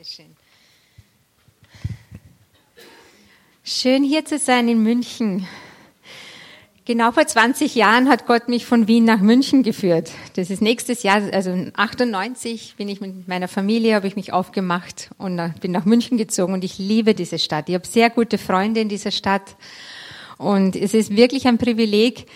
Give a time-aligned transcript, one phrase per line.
[0.00, 0.34] Dankeschön.
[3.62, 5.46] Schön hier zu sein in München.
[6.86, 10.10] Genau vor 20 Jahren hat Gott mich von Wien nach München geführt.
[10.36, 15.10] Das ist nächstes Jahr, also 98 bin ich mit meiner Familie, habe ich mich aufgemacht
[15.18, 17.68] und bin nach München gezogen und ich liebe diese Stadt.
[17.68, 19.54] Ich habe sehr gute Freunde in dieser Stadt
[20.38, 22.26] und es ist wirklich ein Privileg,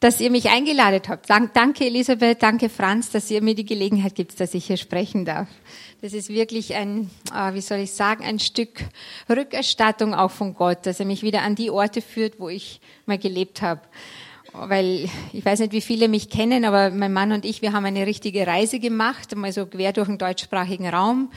[0.00, 1.30] dass ihr mich eingeladen habt.
[1.30, 5.48] Danke Elisabeth, danke Franz, dass ihr mir die Gelegenheit gibt, dass ich hier sprechen darf.
[6.02, 8.84] Das ist wirklich ein, ah, wie soll ich sagen, ein Stück
[9.28, 13.18] Rückerstattung auch von Gott, dass er mich wieder an die Orte führt, wo ich mal
[13.18, 13.80] gelebt habe.
[14.52, 17.84] Weil ich weiß nicht, wie viele mich kennen, aber mein Mann und ich, wir haben
[17.84, 21.30] eine richtige Reise gemacht, mal so quer durch den deutschsprachigen Raum.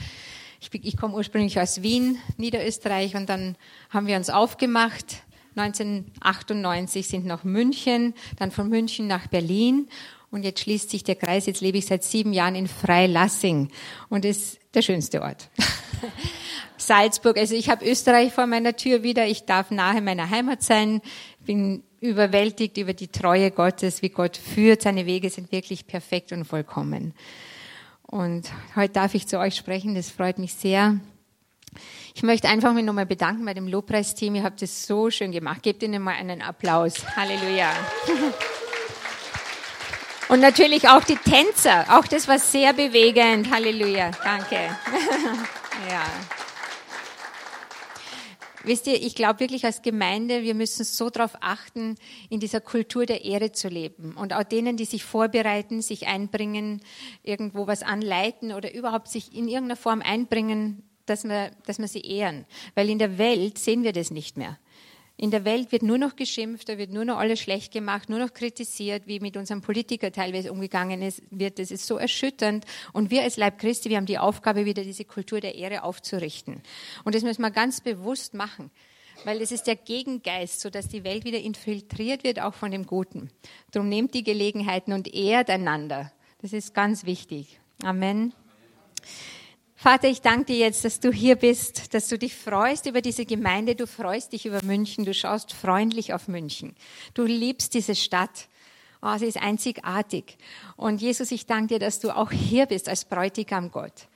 [0.60, 3.56] Ich, ich komme ursprünglich aus Wien, Niederösterreich, und dann
[3.88, 5.22] haben wir uns aufgemacht
[5.60, 9.88] 1998 sind nach München, dann von München nach Berlin
[10.30, 11.46] und jetzt schließt sich der Kreis.
[11.46, 13.68] Jetzt lebe ich seit sieben Jahren in Freilassing
[14.08, 15.48] und ist der schönste Ort.
[16.76, 19.26] Salzburg, also ich habe Österreich vor meiner Tür wieder.
[19.26, 21.02] Ich darf nahe meiner Heimat sein.
[21.44, 24.82] Bin überwältigt über die Treue Gottes, wie Gott führt.
[24.82, 27.12] Seine Wege sind wirklich perfekt und vollkommen.
[28.02, 29.94] Und heute darf ich zu euch sprechen.
[29.94, 30.98] Das freut mich sehr.
[32.14, 34.34] Ich möchte einfach mich nochmal bedanken bei dem Lobpreisteam.
[34.34, 35.62] Ihr habt es so schön gemacht.
[35.62, 37.04] Gebt ihnen mal einen Applaus.
[37.16, 37.70] Halleluja.
[40.28, 41.86] Und natürlich auch die Tänzer.
[41.98, 43.50] Auch das war sehr bewegend.
[43.52, 44.10] Halleluja.
[44.24, 44.56] Danke.
[45.90, 46.04] ja.
[48.62, 51.96] Wisst ihr, ich glaube wirklich als Gemeinde, wir müssen so darauf achten,
[52.28, 54.16] in dieser Kultur der Ehre zu leben.
[54.16, 56.82] Und auch denen, die sich vorbereiten, sich einbringen,
[57.22, 62.00] irgendwo was anleiten oder überhaupt sich in irgendeiner Form einbringen, dass wir, dass wir sie
[62.00, 62.46] ehren.
[62.74, 64.58] Weil in der Welt sehen wir das nicht mehr.
[65.16, 68.18] In der Welt wird nur noch geschimpft, da wird nur noch alles schlecht gemacht, nur
[68.18, 71.58] noch kritisiert, wie mit unserem Politiker teilweise umgegangen ist, wird.
[71.58, 72.64] Das ist so erschütternd.
[72.94, 76.62] Und wir als Leib Christi, wir haben die Aufgabe, wieder diese Kultur der Ehre aufzurichten.
[77.04, 78.70] Und das müssen wir ganz bewusst machen.
[79.24, 82.86] Weil es ist der Gegengeist, so dass die Welt wieder infiltriert wird, auch von dem
[82.86, 83.30] Guten.
[83.72, 86.10] Darum nehmt die Gelegenheiten und ehrt einander.
[86.40, 87.60] Das ist ganz wichtig.
[87.82, 88.32] Amen.
[89.82, 93.24] Vater, ich danke dir jetzt, dass du hier bist, dass du dich freust über diese
[93.24, 96.76] Gemeinde, du freust dich über München, du schaust freundlich auf München.
[97.14, 98.48] Du liebst diese Stadt.
[99.00, 100.36] Oh, sie ist einzigartig.
[100.76, 104.08] Und Jesus, ich danke dir, dass du auch hier bist als Bräutigam Gott.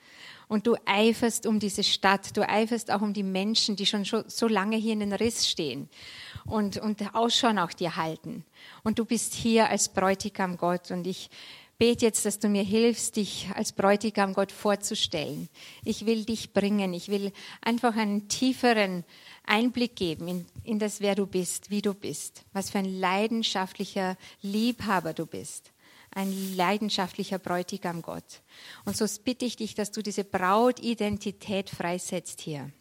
[0.47, 4.47] Und du eiferst um diese Stadt, du eiferst auch um die Menschen, die schon so
[4.47, 5.89] lange hier in den Riss stehen
[6.45, 8.45] und, und Ausschau nach dir halten.
[8.83, 10.91] Und du bist hier als Bräutigam Gott.
[10.91, 11.31] Und ich
[11.77, 15.49] bete jetzt, dass du mir hilfst, dich als Bräutigam Gott vorzustellen.
[15.83, 16.93] Ich will dich bringen.
[16.93, 17.31] Ich will
[17.61, 19.03] einfach einen tieferen
[19.45, 24.17] Einblick geben in, in das, wer du bist, wie du bist, was für ein leidenschaftlicher
[24.41, 25.71] Liebhaber du bist.
[26.11, 28.41] Ein leidenschaftlicher Bräutigam Gott.
[28.85, 32.71] Und so bitte ich dich, dass du diese Brautidentität freisetzt hier.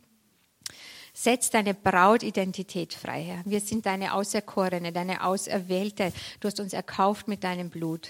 [1.17, 3.43] Setz deine Brautidentität frei, Herr.
[3.45, 6.13] Wir sind deine Auserkorene, deine Auserwählte.
[6.41, 8.09] Du hast uns erkauft mit deinem Blut.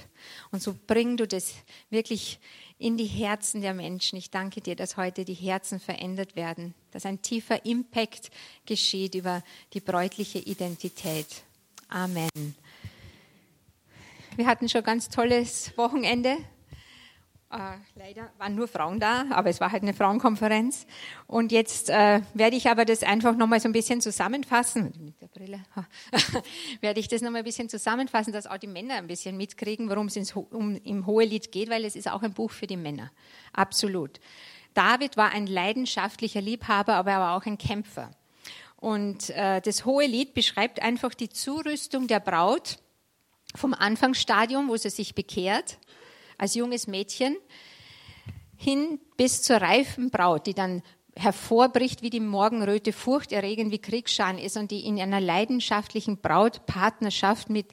[0.50, 1.52] Und so bring du das
[1.90, 2.40] wirklich
[2.78, 4.16] in die Herzen der Menschen.
[4.16, 8.30] Ich danke dir, dass heute die Herzen verändert werden, dass ein tiefer Impact
[8.64, 9.42] geschieht über
[9.74, 11.44] die bräutliche Identität.
[11.88, 12.56] Amen.
[14.36, 16.38] Wir hatten schon ganz tolles Wochenende.
[17.54, 20.86] Äh, leider waren nur Frauen da, aber es war halt eine Frauenkonferenz.
[21.26, 24.92] Und jetzt äh, werde ich aber das einfach nochmal so ein bisschen zusammenfassen.
[24.98, 25.60] Mit der Brille.
[26.80, 30.06] werde ich das nochmal ein bisschen zusammenfassen, dass auch die Männer ein bisschen mitkriegen, worum
[30.06, 33.10] es um, im Hohelied geht, weil es ist auch ein Buch für die Männer.
[33.52, 34.20] Absolut.
[34.74, 38.10] David war ein leidenschaftlicher Liebhaber, aber er war auch ein Kämpfer.
[38.76, 42.78] Und äh, das Hohelied beschreibt einfach die Zurüstung der Braut
[43.54, 45.78] vom Anfangsstadium, wo sie sich bekehrt,
[46.38, 47.36] als junges Mädchen
[48.56, 50.82] hin bis zur reifen Braut, die dann
[51.16, 57.66] hervorbricht wie die Morgenröte, furchterregend wie Kriegsschan ist und die in einer leidenschaftlichen Brautpartnerschaft mit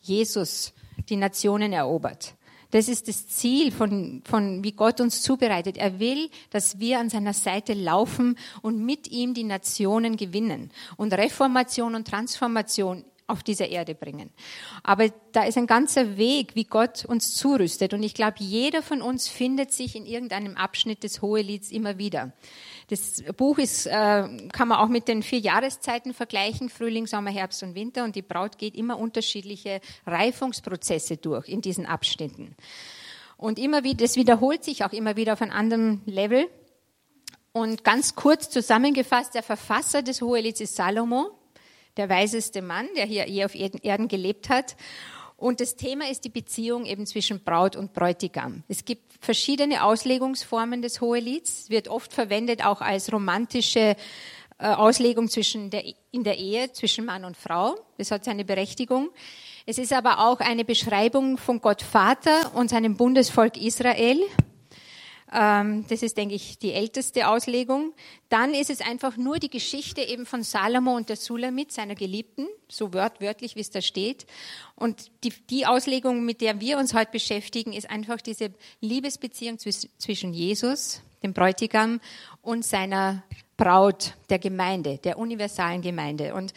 [0.00, 0.72] Jesus
[1.08, 2.34] die Nationen erobert.
[2.70, 5.76] Das ist das Ziel von, von, wie Gott uns zubereitet.
[5.76, 10.72] Er will, dass wir an seiner Seite laufen und mit ihm die Nationen gewinnen.
[10.96, 14.30] Und Reformation und Transformation auf dieser Erde bringen.
[14.82, 17.94] Aber da ist ein ganzer Weg, wie Gott uns zurüstet.
[17.94, 22.32] Und ich glaube, jeder von uns findet sich in irgendeinem Abschnitt des Hohelieds immer wieder.
[22.88, 23.90] Das Buch ist, äh,
[24.52, 28.04] kann man auch mit den vier Jahreszeiten vergleichen, Frühling, Sommer, Herbst und Winter.
[28.04, 32.54] Und die Braut geht immer unterschiedliche Reifungsprozesse durch in diesen Abschnitten.
[33.38, 36.46] Und immer wieder, das wiederholt sich auch immer wieder auf einem anderen Level.
[37.52, 41.30] Und ganz kurz zusammengefasst, der Verfasser des Hohelieds ist Salomo
[41.96, 44.76] der weiseste Mann, der hier je auf Erden gelebt hat.
[45.36, 48.62] Und das Thema ist die Beziehung eben zwischen Braut und Bräutigam.
[48.68, 53.96] Es gibt verschiedene Auslegungsformen des Hohelieds, wird oft verwendet auch als romantische
[54.58, 57.74] äh, Auslegung zwischen der, in der Ehe zwischen Mann und Frau.
[57.98, 59.10] Das hat seine Berechtigung.
[59.66, 64.22] Es ist aber auch eine Beschreibung von Gott Vater und seinem Bundesvolk Israel.
[65.36, 67.92] Ähm, das ist, denke ich, die älteste Auslegung.
[68.28, 72.46] Dann ist es einfach nur die Geschichte eben von Salomo und der Sulamit, seiner Geliebten,
[72.68, 74.26] so wörtlich, wie es da steht.
[74.76, 80.32] Und die, die Auslegung, mit der wir uns heute beschäftigen, ist einfach diese Liebesbeziehung zwischen
[80.32, 82.00] Jesus, dem Bräutigam,
[82.40, 83.24] und seiner
[83.56, 86.34] Braut, der Gemeinde, der universalen Gemeinde.
[86.34, 86.54] Und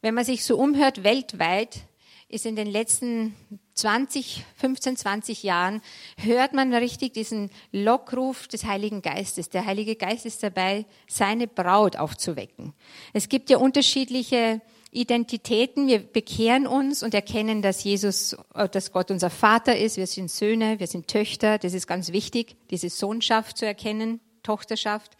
[0.00, 1.80] wenn man sich so umhört weltweit,
[2.28, 3.34] ist in den letzten
[3.74, 5.80] 20, 15, 20 Jahren,
[6.18, 9.48] hört man richtig diesen Lockruf des Heiligen Geistes.
[9.48, 12.72] Der Heilige Geist ist dabei, seine Braut aufzuwecken.
[13.12, 15.86] Es gibt ja unterschiedliche Identitäten.
[15.88, 19.96] Wir bekehren uns und erkennen, dass Jesus, äh, dass Gott unser Vater ist.
[19.96, 21.58] Wir sind Söhne, wir sind Töchter.
[21.58, 25.16] Das ist ganz wichtig, diese Sohnschaft zu erkennen, Tochterschaft.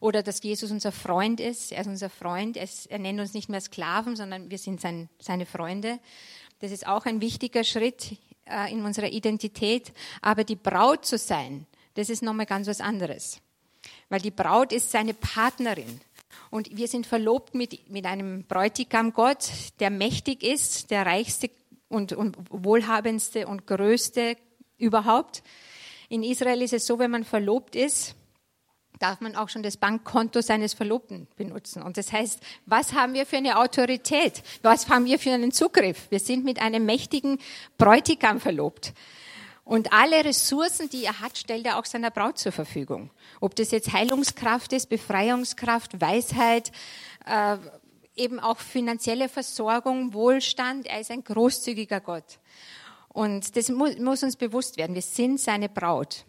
[0.00, 1.72] Oder dass Jesus unser Freund ist.
[1.72, 2.56] Er ist unser Freund.
[2.56, 5.98] Er, ist, er nennt uns nicht mehr Sklaven, sondern wir sind sein, seine Freunde.
[6.60, 8.16] Das ist auch ein wichtiger Schritt
[8.46, 9.92] äh, in unserer Identität.
[10.22, 13.40] Aber die Braut zu sein, das ist nochmal ganz was anderes.
[14.08, 16.00] Weil die Braut ist seine Partnerin.
[16.50, 19.50] Und wir sind verlobt mit, mit einem Bräutigam Gott,
[19.80, 21.50] der mächtig ist, der reichste
[21.88, 24.36] und, und wohlhabendste und größte
[24.78, 25.42] überhaupt.
[26.08, 28.14] In Israel ist es so, wenn man verlobt ist,
[28.98, 31.82] darf man auch schon das Bankkonto seines Verlobten benutzen.
[31.82, 34.42] Und das heißt, was haben wir für eine Autorität?
[34.62, 36.10] Was haben wir für einen Zugriff?
[36.10, 37.38] Wir sind mit einem mächtigen
[37.78, 38.92] Bräutigam verlobt.
[39.64, 43.10] Und alle Ressourcen, die er hat, stellt er auch seiner Braut zur Verfügung.
[43.40, 46.70] Ob das jetzt Heilungskraft ist, Befreiungskraft, Weisheit,
[47.26, 47.56] äh,
[48.14, 50.86] eben auch finanzielle Versorgung, Wohlstand.
[50.86, 52.38] Er ist ein großzügiger Gott.
[53.08, 54.94] Und das muss, muss uns bewusst werden.
[54.94, 56.25] Wir sind seine Braut.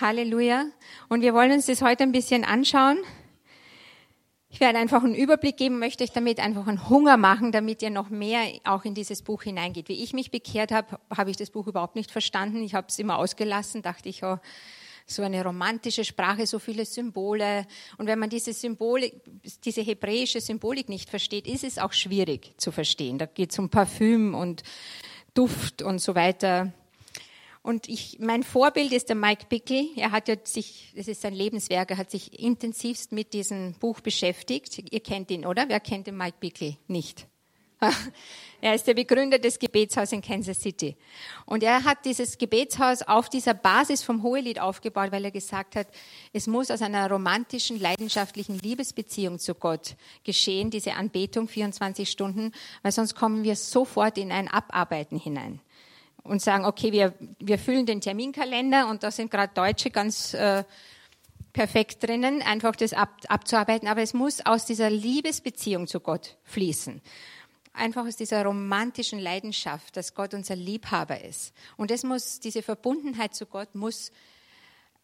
[0.00, 0.66] Halleluja.
[1.08, 2.98] Und wir wollen uns das heute ein bisschen anschauen.
[4.50, 7.90] Ich werde einfach einen Überblick geben, möchte euch damit einfach einen Hunger machen, damit ihr
[7.90, 9.88] noch mehr auch in dieses Buch hineingeht.
[9.88, 12.62] Wie ich mich bekehrt habe, habe ich das Buch überhaupt nicht verstanden.
[12.62, 14.38] Ich habe es immer ausgelassen, dachte ich, oh,
[15.06, 17.66] so eine romantische Sprache, so viele Symbole.
[17.96, 19.12] Und wenn man diese Symbole,
[19.64, 23.18] diese hebräische Symbolik nicht versteht, ist es auch schwierig zu verstehen.
[23.18, 24.62] Da geht es um Parfüm und
[25.34, 26.72] Duft und so weiter.
[27.62, 29.88] Und ich, mein Vorbild ist der Mike Bickle.
[29.96, 34.00] Er hat ja sich, das ist sein Lebenswerk, er hat sich intensivst mit diesem Buch
[34.00, 34.82] beschäftigt.
[34.90, 35.68] Ihr kennt ihn, oder?
[35.68, 37.26] Wer kennt den Mike Bickle nicht?
[38.60, 40.96] er ist der Begründer des Gebetshauses in Kansas City.
[41.46, 45.86] Und er hat dieses Gebetshaus auf dieser Basis vom Hohelied aufgebaut, weil er gesagt hat,
[46.32, 52.52] es muss aus einer romantischen, leidenschaftlichen Liebesbeziehung zu Gott geschehen, diese Anbetung 24 Stunden,
[52.82, 55.60] weil sonst kommen wir sofort in ein Abarbeiten hinein
[56.28, 60.64] und sagen, okay, wir, wir füllen den Terminkalender und da sind gerade Deutsche ganz äh,
[61.52, 63.88] perfekt drinnen, einfach das ab, abzuarbeiten.
[63.88, 67.00] Aber es muss aus dieser Liebesbeziehung zu Gott fließen.
[67.72, 71.52] Einfach aus dieser romantischen Leidenschaft, dass Gott unser Liebhaber ist.
[71.76, 74.10] Und es muss, diese Verbundenheit zu Gott muss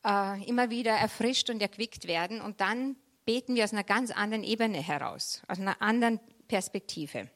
[0.05, 2.41] äh, immer wieder erfrischt und erquickt werden.
[2.41, 7.31] Und dann beten wir aus einer ganz anderen Ebene heraus, aus einer anderen Perspektive.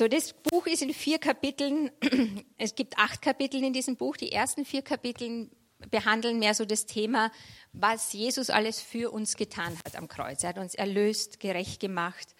[0.00, 1.90] So, das Buch ist in vier Kapiteln.
[2.56, 4.16] Es gibt acht Kapitel in diesem Buch.
[4.16, 5.50] Die ersten vier Kapitel
[5.90, 7.30] behandeln mehr so das Thema,
[7.74, 10.42] was Jesus alles für uns getan hat am Kreuz.
[10.42, 12.34] Er hat uns erlöst, gerecht gemacht.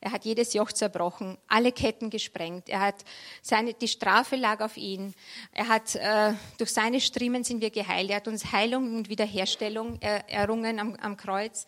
[0.00, 2.68] Er hat jedes Joch zerbrochen, alle Ketten gesprengt.
[2.68, 3.04] Er hat
[3.40, 5.14] seine, die Strafe lag auf ihn.
[5.52, 8.10] Er hat, äh, durch seine Striemen sind wir geheilt.
[8.10, 11.66] Er hat uns Heilung und Wiederherstellung er, errungen am, am, Kreuz.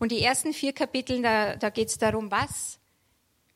[0.00, 2.79] Und die ersten vier Kapitel, da, da geht es darum, was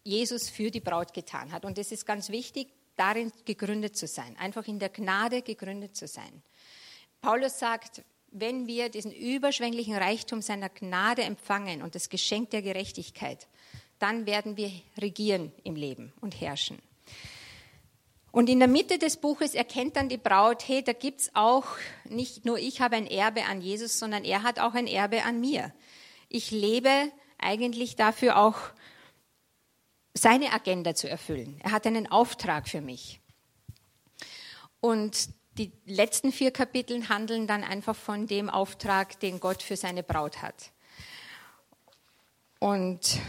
[0.05, 1.65] Jesus für die Braut getan hat.
[1.65, 6.07] Und es ist ganz wichtig, darin gegründet zu sein, einfach in der Gnade gegründet zu
[6.07, 6.43] sein.
[7.21, 13.49] Paulus sagt, wenn wir diesen überschwänglichen Reichtum seiner Gnade empfangen und das Geschenk der Gerechtigkeit,
[13.99, 16.79] dann werden wir regieren im Leben und herrschen.
[18.33, 21.67] Und in der Mitte des Buches erkennt dann die Braut, hey, da gibt es auch,
[22.05, 25.41] nicht nur ich habe ein Erbe an Jesus, sondern er hat auch ein Erbe an
[25.41, 25.73] mir.
[26.29, 28.59] Ich lebe eigentlich dafür auch
[30.15, 31.61] seine Agenda zu erfüllen.
[31.63, 33.21] Er hat einen Auftrag für mich.
[34.81, 35.29] Und
[35.59, 40.43] die letzten vier Kapitel handeln dann einfach von dem Auftrag, den Gott für seine Braut
[40.43, 40.73] hat.
[42.59, 43.21] Und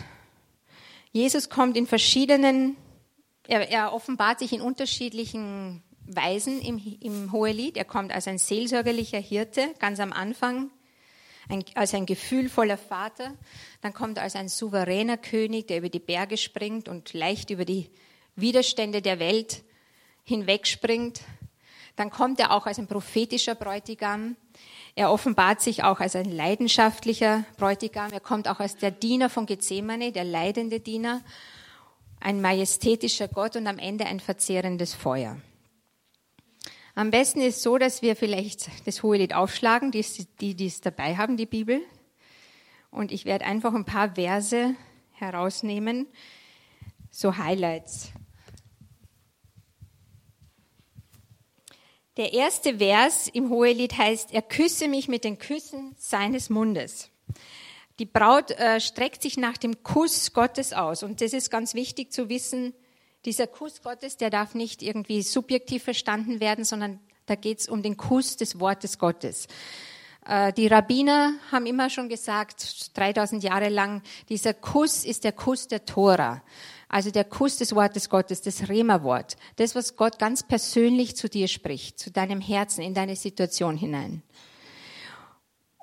[1.11, 2.77] Jesus kommt in verschiedenen,
[3.47, 7.77] er, er offenbart sich in unterschiedlichen Weisen im, im Hohelied.
[7.77, 10.71] Er kommt als ein seelsorgerlicher Hirte ganz am Anfang
[11.75, 13.33] als ein gefühlvoller Vater,
[13.81, 17.65] dann kommt er als ein souveräner König, der über die Berge springt und leicht über
[17.65, 17.89] die
[18.35, 19.63] Widerstände der Welt
[20.23, 21.21] hinwegspringt.
[21.95, 24.35] Dann kommt er auch als ein prophetischer Bräutigam.
[24.95, 28.11] Er offenbart sich auch als ein leidenschaftlicher Bräutigam.
[28.11, 31.21] Er kommt auch als der Diener von Gethsemane, der leidende Diener,
[32.19, 35.37] ein majestätischer Gott und am Ende ein verzehrendes Feuer.
[36.97, 40.05] Am besten ist so, dass wir vielleicht das hohe Lied aufschlagen, die,
[40.39, 41.81] die, die es dabei haben, die Bibel.
[42.89, 44.73] Und ich werde einfach ein paar Verse
[45.11, 46.07] herausnehmen,
[47.11, 48.13] so Highlights.
[52.15, 57.11] Der erste Vers im Hohelied heißt, er küsse mich mit den Küssen seines Mundes.
[57.99, 61.03] Die Braut äh, streckt sich nach dem Kuss Gottes aus.
[61.03, 62.73] Und das ist ganz wichtig zu wissen.
[63.25, 67.81] Dieser Kuss Gottes, der darf nicht irgendwie subjektiv verstanden werden, sondern da geht es um
[67.81, 69.47] den Kuss des Wortes Gottes.
[70.25, 75.67] Äh, die Rabbiner haben immer schon gesagt, 3000 Jahre lang, dieser Kuss ist der Kuss
[75.67, 76.43] der Tora.
[76.87, 81.47] Also der Kuss des Wortes Gottes, das Rema-Wort, das, was Gott ganz persönlich zu dir
[81.47, 84.21] spricht, zu deinem Herzen, in deine Situation hinein.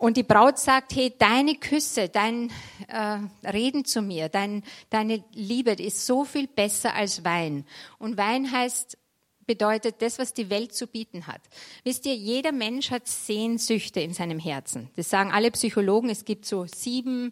[0.03, 2.51] Und die Braut sagt, hey, deine Küsse, dein
[2.89, 3.19] äh,
[3.49, 7.65] Reden zu mir, dein, deine Liebe ist so viel besser als Wein.
[8.01, 8.99] Und Wein heißt,
[9.47, 11.41] bedeutet das, was die Welt zu bieten hat.
[11.85, 14.91] Wisst ihr, jeder Mensch hat Sehnsüchte in seinem Herzen.
[14.97, 16.11] Das sagen alle Psychologen.
[16.11, 17.31] Es gibt so sieben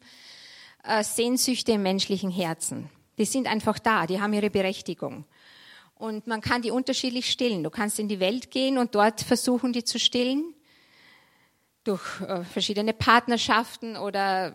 [0.85, 2.89] äh, Sehnsüchte im menschlichen Herzen.
[3.19, 5.25] Die sind einfach da, die haben ihre Berechtigung.
[5.97, 7.65] Und man kann die unterschiedlich stillen.
[7.65, 10.55] Du kannst in die Welt gehen und dort versuchen, die zu stillen.
[11.85, 14.55] Durch äh, verschiedene Partnerschaften oder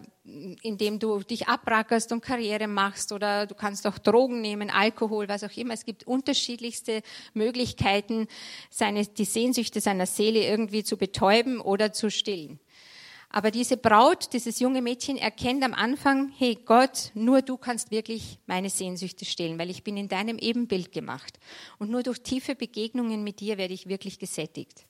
[0.61, 5.43] indem du dich abrackerst und Karriere machst oder du kannst auch Drogen nehmen, Alkohol, was
[5.43, 5.73] auch immer.
[5.73, 7.01] Es gibt unterschiedlichste
[7.33, 8.27] Möglichkeiten,
[8.69, 12.59] seine, die Sehnsüchte seiner Seele irgendwie zu betäuben oder zu stillen.
[13.35, 18.39] Aber diese Braut, dieses junge Mädchen erkennt am Anfang, hey Gott, nur du kannst wirklich
[18.45, 21.37] meine Sehnsüchte stillen, weil ich bin in deinem Ebenbild gemacht.
[21.77, 24.85] Und nur durch tiefe Begegnungen mit dir werde ich wirklich gesättigt.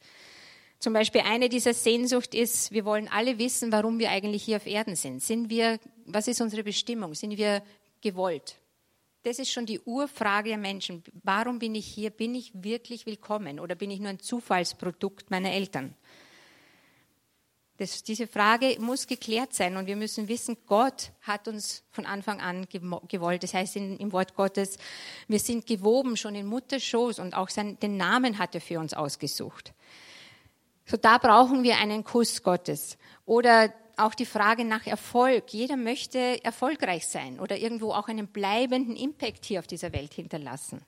[0.85, 4.67] Zum Beispiel eine dieser Sehnsucht ist, wir wollen alle wissen, warum wir eigentlich hier auf
[4.67, 5.19] Erden sind.
[5.19, 7.15] Sind wir, was ist unsere Bestimmung?
[7.15, 7.63] Sind wir
[8.01, 8.57] gewollt?
[9.23, 11.03] Das ist schon die Urfrage der Menschen.
[11.23, 12.11] Warum bin ich hier?
[12.11, 15.95] Bin ich wirklich willkommen oder bin ich nur ein Zufallsprodukt meiner Eltern?
[17.77, 22.41] Das, diese Frage muss geklärt sein und wir müssen wissen, Gott hat uns von Anfang
[22.41, 23.41] an gewollt.
[23.41, 24.77] Das heißt in, im Wort Gottes,
[25.27, 28.93] wir sind gewoben schon in Mutterschoß und auch sein, den Namen hat er für uns
[28.93, 29.73] ausgesucht.
[30.85, 32.97] So da brauchen wir einen Kuss Gottes.
[33.25, 35.51] Oder auch die Frage nach Erfolg.
[35.51, 40.81] Jeder möchte erfolgreich sein oder irgendwo auch einen bleibenden Impact hier auf dieser Welt hinterlassen.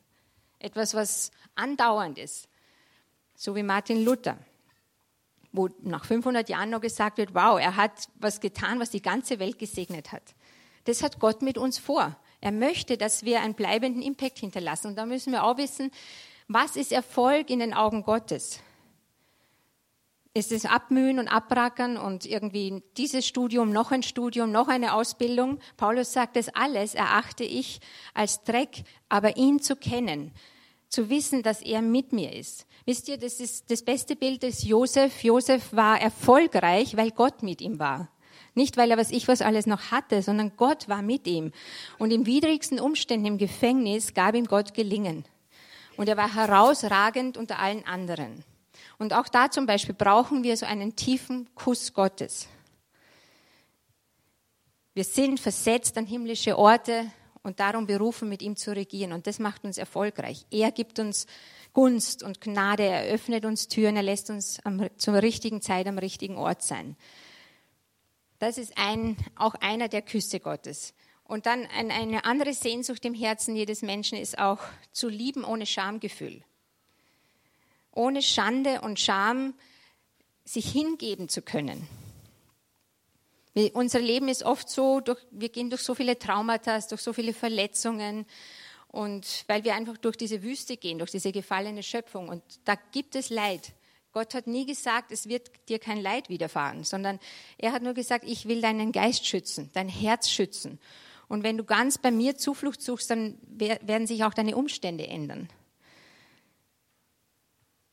[0.59, 2.47] Etwas, was andauernd ist.
[3.35, 4.37] So wie Martin Luther
[5.57, 9.39] wo nach 500 Jahren noch gesagt wird, wow, er hat was getan, was die ganze
[9.39, 10.23] Welt gesegnet hat.
[10.85, 12.15] Das hat Gott mit uns vor.
[12.39, 14.87] Er möchte, dass wir einen bleibenden Impact hinterlassen.
[14.87, 15.91] Und da müssen wir auch wissen,
[16.47, 18.61] was ist Erfolg in den Augen Gottes?
[20.37, 25.57] Ist es Abmühen und Abrackern und irgendwie dieses Studium, noch ein Studium, noch eine Ausbildung?
[25.77, 27.79] Paulus sagt, das alles erachte ich
[28.13, 30.31] als Dreck, aber ihn zu kennen,
[30.89, 32.67] zu wissen, dass er mit mir ist.
[32.85, 35.23] Wisst ihr, das ist das beste Bild ist Josef.
[35.23, 38.07] Josef war erfolgreich, weil Gott mit ihm war.
[38.53, 41.51] Nicht, weil er was ich was alles noch hatte, sondern Gott war mit ihm.
[41.97, 45.25] Und in widrigsten Umständen im Gefängnis gab ihm Gott gelingen.
[45.95, 48.43] Und er war herausragend unter allen anderen.
[48.97, 52.47] Und auch da zum Beispiel brauchen wir so einen tiefen Kuss Gottes.
[54.93, 57.11] Wir sind versetzt an himmlische Orte
[57.43, 59.13] und darum berufen, mit ihm zu regieren.
[59.13, 60.45] Und das macht uns erfolgreich.
[60.49, 61.27] Er gibt uns
[61.73, 65.99] Gunst und Gnade, er öffnet uns Türen, er lässt uns am, zur richtigen Zeit am
[65.99, 66.97] richtigen Ort sein.
[68.39, 70.95] Das ist ein, auch einer der Küsse Gottes.
[71.23, 74.59] Und dann ein, eine andere Sehnsucht im Herzen jedes Menschen ist auch
[74.91, 76.41] zu lieben ohne Schamgefühl.
[77.97, 79.55] Ohne Schande und Scham
[80.45, 81.87] sich hingeben zu können.
[83.73, 87.33] Unser Leben ist oft so, durch, wir gehen durch so viele Traumata, durch so viele
[87.33, 88.27] Verletzungen
[88.87, 93.15] und weil wir einfach durch diese Wüste gehen, durch diese gefallene Schöpfung und da gibt
[93.15, 93.73] es Leid.
[94.11, 97.19] Gott hat nie gesagt, es wird dir kein Leid widerfahren, sondern
[97.57, 100.79] er hat nur gesagt, ich will deinen Geist schützen, dein Herz schützen.
[101.27, 105.49] Und wenn du ganz bei mir Zuflucht suchst, dann werden sich auch deine Umstände ändern.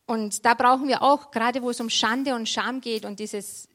[0.06, 3.68] Und da brauchen wir auch, gerade wo es um Schande und Scham geht und dieses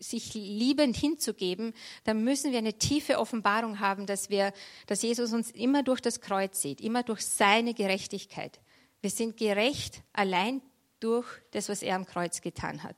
[0.00, 1.74] sich liebend hinzugeben,
[2.04, 4.52] dann müssen wir eine tiefe Offenbarung haben, dass wir,
[4.86, 8.60] dass Jesus uns immer durch das Kreuz sieht, immer durch seine Gerechtigkeit.
[9.02, 10.62] Wir sind gerecht allein
[11.00, 12.96] durch das, was er am Kreuz getan hat.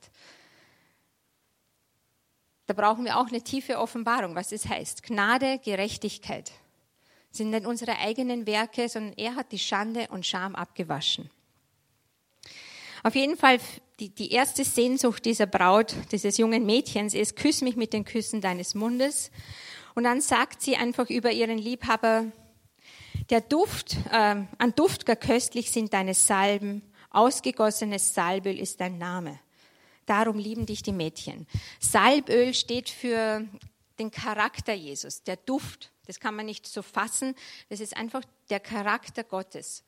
[2.65, 5.03] Da brauchen wir auch eine tiefe Offenbarung, was es heißt.
[5.03, 6.51] Gnade, Gerechtigkeit.
[7.31, 11.29] sind nicht unsere eigenen Werke, sondern er hat die Schande und Scham abgewaschen.
[13.03, 13.59] Auf jeden Fall,
[13.99, 18.39] die, die erste Sehnsucht dieser Braut, dieses jungen Mädchens ist, küss mich mit den Küssen
[18.39, 19.29] deines Mundes.
[19.93, 22.31] Und dann sagt sie einfach über ihren Liebhaber,
[23.29, 29.39] der Duft, äh, an Duft gar köstlich sind deine Salben, ausgegossenes Salböl ist dein Name.
[30.05, 31.45] Darum lieben dich die Mädchen.
[31.79, 33.45] Salböl steht für
[33.99, 35.91] den Charakter Jesus, der Duft.
[36.07, 37.35] Das kann man nicht so fassen.
[37.69, 39.83] Das ist einfach der Charakter Gottes.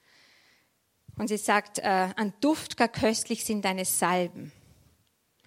[1.18, 4.52] Und sie sagt, äh, an Duft gar köstlich sind deine Salben.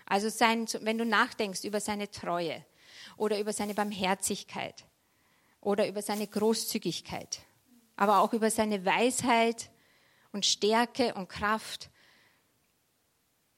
[0.06, 2.64] Also sein, wenn du nachdenkst über seine Treue
[3.16, 4.86] oder über seine Barmherzigkeit
[5.60, 7.40] oder über seine Großzügigkeit,
[7.96, 9.70] aber auch über seine Weisheit
[10.32, 11.90] und Stärke und Kraft,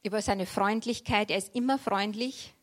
[0.02, 1.30] über seine Freundlichkeit.
[1.30, 2.54] Er ist immer freundlich,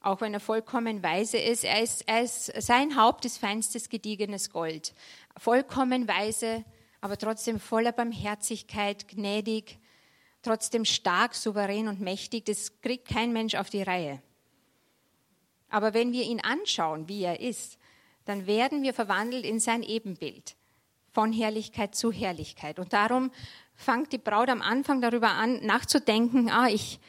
[0.00, 1.64] auch wenn er vollkommen weise ist.
[1.64, 4.94] Er ist, er ist sein Haupt ist feinstes, gediegenes Gold.
[5.36, 6.64] Vollkommen weise,
[7.00, 9.78] aber trotzdem voller Barmherzigkeit, gnädig,
[10.42, 12.44] trotzdem stark, souverän und mächtig.
[12.46, 14.22] Das kriegt kein Mensch auf die Reihe.
[15.68, 17.78] Aber wenn wir ihn anschauen, wie er ist,
[18.24, 20.56] dann werden wir verwandelt in sein Ebenbild
[21.12, 22.78] von Herrlichkeit zu Herrlichkeit.
[22.78, 23.30] Und darum
[23.74, 27.00] fängt die Braut am Anfang darüber an, nachzudenken, ah, ich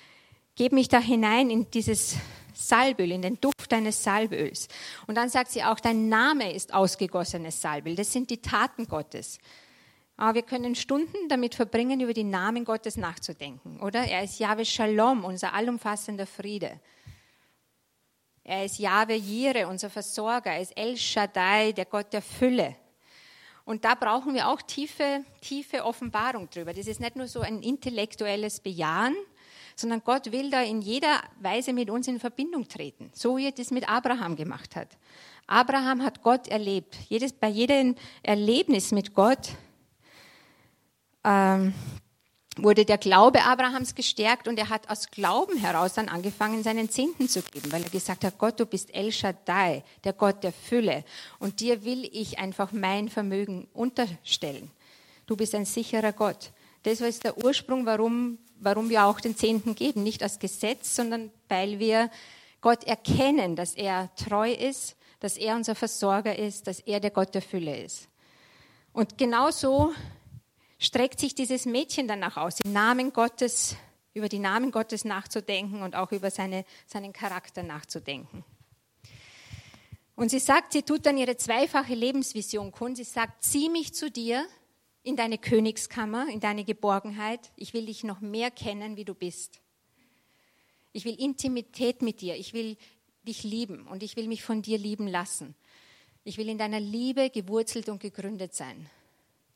[0.56, 2.16] gebe mich da hinein in dieses
[2.54, 4.68] Salböl, in den Duft eines Salböls.
[5.08, 7.96] Und dann sagt sie auch, dein Name ist ausgegossenes Salböl.
[7.96, 9.40] Das sind die Taten Gottes.
[10.20, 14.02] Aber wir können Stunden damit verbringen, über die Namen Gottes nachzudenken, oder?
[14.02, 16.82] Er ist Jahwe Shalom, unser allumfassender Friede.
[18.44, 20.52] Er ist Jahwe Jire, unser Versorger.
[20.52, 22.76] Er ist El Shaddai, der Gott der Fülle.
[23.64, 26.74] Und da brauchen wir auch tiefe, tiefe Offenbarung drüber.
[26.74, 29.16] Das ist nicht nur so ein intellektuelles Bejahen,
[29.78, 33.54] sondern Gott will da in jeder Weise mit uns in Verbindung treten, so wie er
[33.54, 34.98] das mit Abraham gemacht hat.
[35.48, 36.98] Abraham hat Gott erlebt.
[37.08, 39.52] Jedes, bei jedem Erlebnis mit Gott
[41.24, 41.74] ähm,
[42.58, 47.30] wurde der Glaube Abrahams gestärkt und er hat aus Glauben heraus dann angefangen, seinen Zehnten
[47.30, 51.04] zu geben, weil er gesagt hat, Gott, du bist El Shaddai, der Gott der Fülle
[51.40, 54.72] und dir will ich einfach mein Vermögen unterstellen.
[55.26, 56.52] Du bist ein sicherer Gott.
[56.84, 60.04] Das ist der Ursprung, warum, warum wir auch den Zehnten geben.
[60.04, 62.10] Nicht als Gesetz, sondern weil wir
[62.62, 67.36] Gott erkennen, dass er treu ist, dass er unser Versorger ist, dass er der Gott
[67.36, 68.08] der Fülle ist.
[68.94, 69.94] Und genauso
[70.80, 73.76] streckt sich dieses Mädchen danach aus, im Namen Gottes,
[74.14, 78.44] über die Namen Gottes nachzudenken und auch über seine, seinen Charakter nachzudenken.
[80.16, 82.98] Und sie sagt, sie tut dann ihre zweifache Lebensvision kund.
[82.98, 84.46] Sie sagt, zieh mich zu dir
[85.04, 87.52] in deine Königskammer, in deine Geborgenheit.
[87.56, 89.62] Ich will dich noch mehr kennen, wie du bist.
[90.92, 92.36] Ich will Intimität mit dir.
[92.36, 92.76] Ich will
[93.26, 95.56] dich lieben und ich will mich von dir lieben lassen.
[96.26, 98.90] Ich will in deiner Liebe gewurzelt und gegründet sein.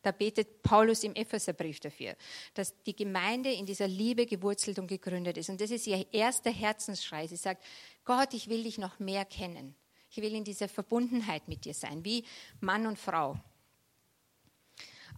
[0.04, 2.16] Da betet Paulus im Epheserbrief dafür,
[2.54, 5.50] dass die Gemeinde in dieser Liebe gewurzelt und gegründet ist.
[5.50, 7.26] Und das ist ihr erster Herzensschrei.
[7.26, 7.64] Sie sagt,
[8.06, 9.76] Gott, ich will dich noch mehr kennen.
[10.12, 12.26] Ich will in dieser Verbundenheit mit dir sein, wie
[12.60, 13.40] Mann und Frau.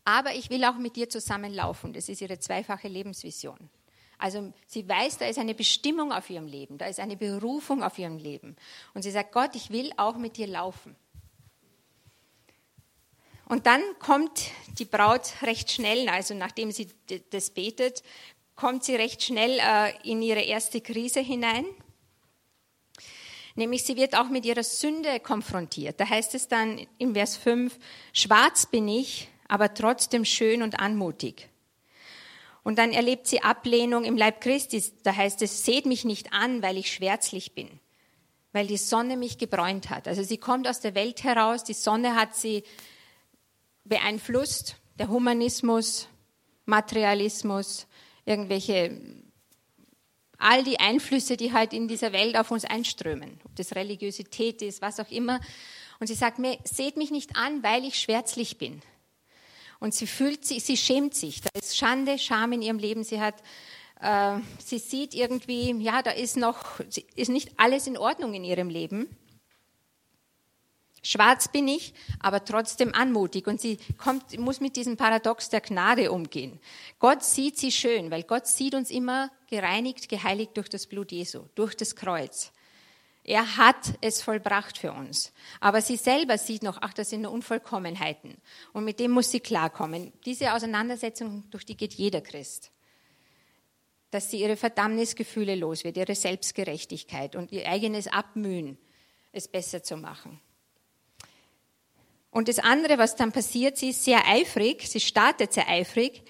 [0.06, 1.92] Aber ich will auch mit dir zusammenlaufen.
[1.92, 3.70] Das ist ihre zweifache Lebensvision.
[4.20, 7.98] Also sie weiß, da ist eine Bestimmung auf ihrem Leben, da ist eine Berufung auf
[7.98, 8.56] ihrem Leben.
[8.94, 10.96] Und sie sagt, Gott, ich will auch mit dir laufen.
[13.48, 16.88] Und dann kommt die Braut recht schnell, also nachdem sie
[17.30, 18.02] das betet,
[18.56, 21.66] kommt sie recht schnell äh, in ihre erste Krise hinein.
[23.56, 26.00] Nämlich sie wird auch mit ihrer Sünde konfrontiert.
[26.00, 27.78] Da heißt es dann im Vers 5,
[28.12, 31.48] schwarz bin ich, aber trotzdem schön und anmutig.
[32.64, 34.84] Und dann erlebt sie Ablehnung im Leib Christi.
[35.04, 37.70] Da heißt es, seht mich nicht an, weil ich schwärzlich bin,
[38.52, 40.08] weil die Sonne mich gebräunt hat.
[40.08, 42.64] Also sie kommt aus der Welt heraus, die Sonne hat sie
[43.86, 46.08] beeinflusst, der Humanismus,
[46.66, 47.88] Materialismus,
[48.26, 49.00] irgendwelche,
[50.38, 54.82] all die Einflüsse, die halt in dieser Welt auf uns einströmen, ob das Religiosität ist,
[54.82, 55.40] was auch immer.
[56.00, 58.82] Und sie sagt mir, seht mich nicht an, weil ich schwärzlich bin.
[59.80, 61.42] Und sie fühlt sich, sie schämt sich.
[61.42, 63.04] Da ist Schande, Scham in ihrem Leben.
[63.04, 63.36] Sie hat,
[64.02, 66.80] äh, sie sieht irgendwie, ja, da ist noch,
[67.16, 69.08] ist nicht alles in Ordnung in ihrem Leben.
[71.06, 73.46] Schwarz bin ich, aber trotzdem anmutig.
[73.46, 76.60] Und sie kommt, muss mit diesem Paradox der Gnade umgehen.
[76.98, 81.44] Gott sieht sie schön, weil Gott sieht uns immer gereinigt, geheiligt durch das Blut Jesu,
[81.54, 82.52] durch das Kreuz.
[83.24, 85.32] Er hat es vollbracht für uns.
[85.60, 88.38] Aber sie selber sieht noch, ach, das sind nur Unvollkommenheiten.
[88.74, 90.12] Und mit dem muss sie klarkommen.
[90.26, 92.72] Diese Auseinandersetzung, durch die geht jeder Christ.
[94.10, 98.80] Dass sie ihre Verdammnisgefühle los wird, ihre Selbstgerechtigkeit und ihr eigenes Abmühen,
[99.32, 100.42] es besser zu machen.
[102.36, 106.22] Und das andere, was dann passiert, sie ist sehr eifrig, sie startet sehr eifrig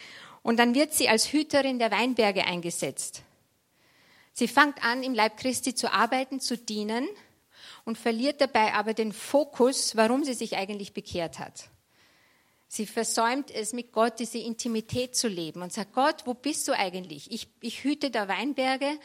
[0.44, 3.24] und dann wird sie als Hüterin der Weinberge eingesetzt.
[4.32, 7.08] Sie fängt an, im Leib Christi zu arbeiten, zu dienen
[7.86, 11.70] und verliert dabei aber den Fokus, warum sie sich eigentlich bekehrt hat.
[12.68, 16.74] Sie versäumt es, mit Gott diese Intimität zu leben und sagt, Gott, wo bist du
[16.74, 17.32] eigentlich?
[17.32, 19.00] Ich, ich hüte da Weinberge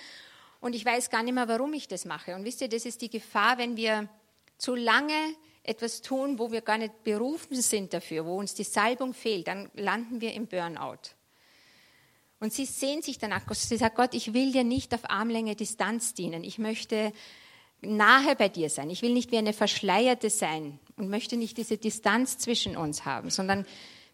[0.61, 2.35] und ich weiß gar nicht mehr, warum ich das mache.
[2.35, 4.11] Und wisst ihr, das ist die Gefahr, wenn wir
[4.59, 5.15] zu lange
[5.63, 9.71] etwas tun, wo wir gar nicht berufen sind dafür, wo uns die Salbung fehlt, dann
[9.75, 11.15] landen wir im Burnout.
[12.41, 16.15] Und sie sehen sich danach, sie sagt, Gott, ich will dir nicht auf Armlänge Distanz
[16.15, 16.43] dienen.
[16.43, 17.13] Ich möchte
[17.83, 18.89] nahe bei dir sein.
[18.89, 23.29] Ich will nicht wie eine Verschleierte sein und möchte nicht diese Distanz zwischen uns haben,
[23.29, 23.67] sondern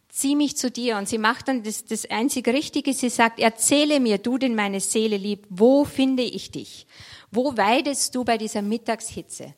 [0.09, 0.97] zieh mich zu dir.
[0.97, 2.93] Und sie macht dann das, das einzig Richtige.
[2.95, 6.87] Sie sagt, erzähle mir, du den meine Seele lieb, wo finde ich dich?
[7.31, 9.55] Wo weidest du bei dieser Mittagshitze?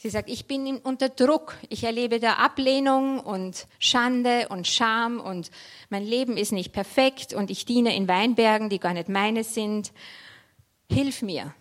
[0.00, 1.56] Sie sagt, ich bin unter Druck.
[1.70, 5.50] Ich erlebe da Ablehnung und Schande und Scham und
[5.90, 9.92] mein Leben ist nicht perfekt und ich diene in Weinbergen, die gar nicht meine sind.
[10.88, 11.52] Hilf mir.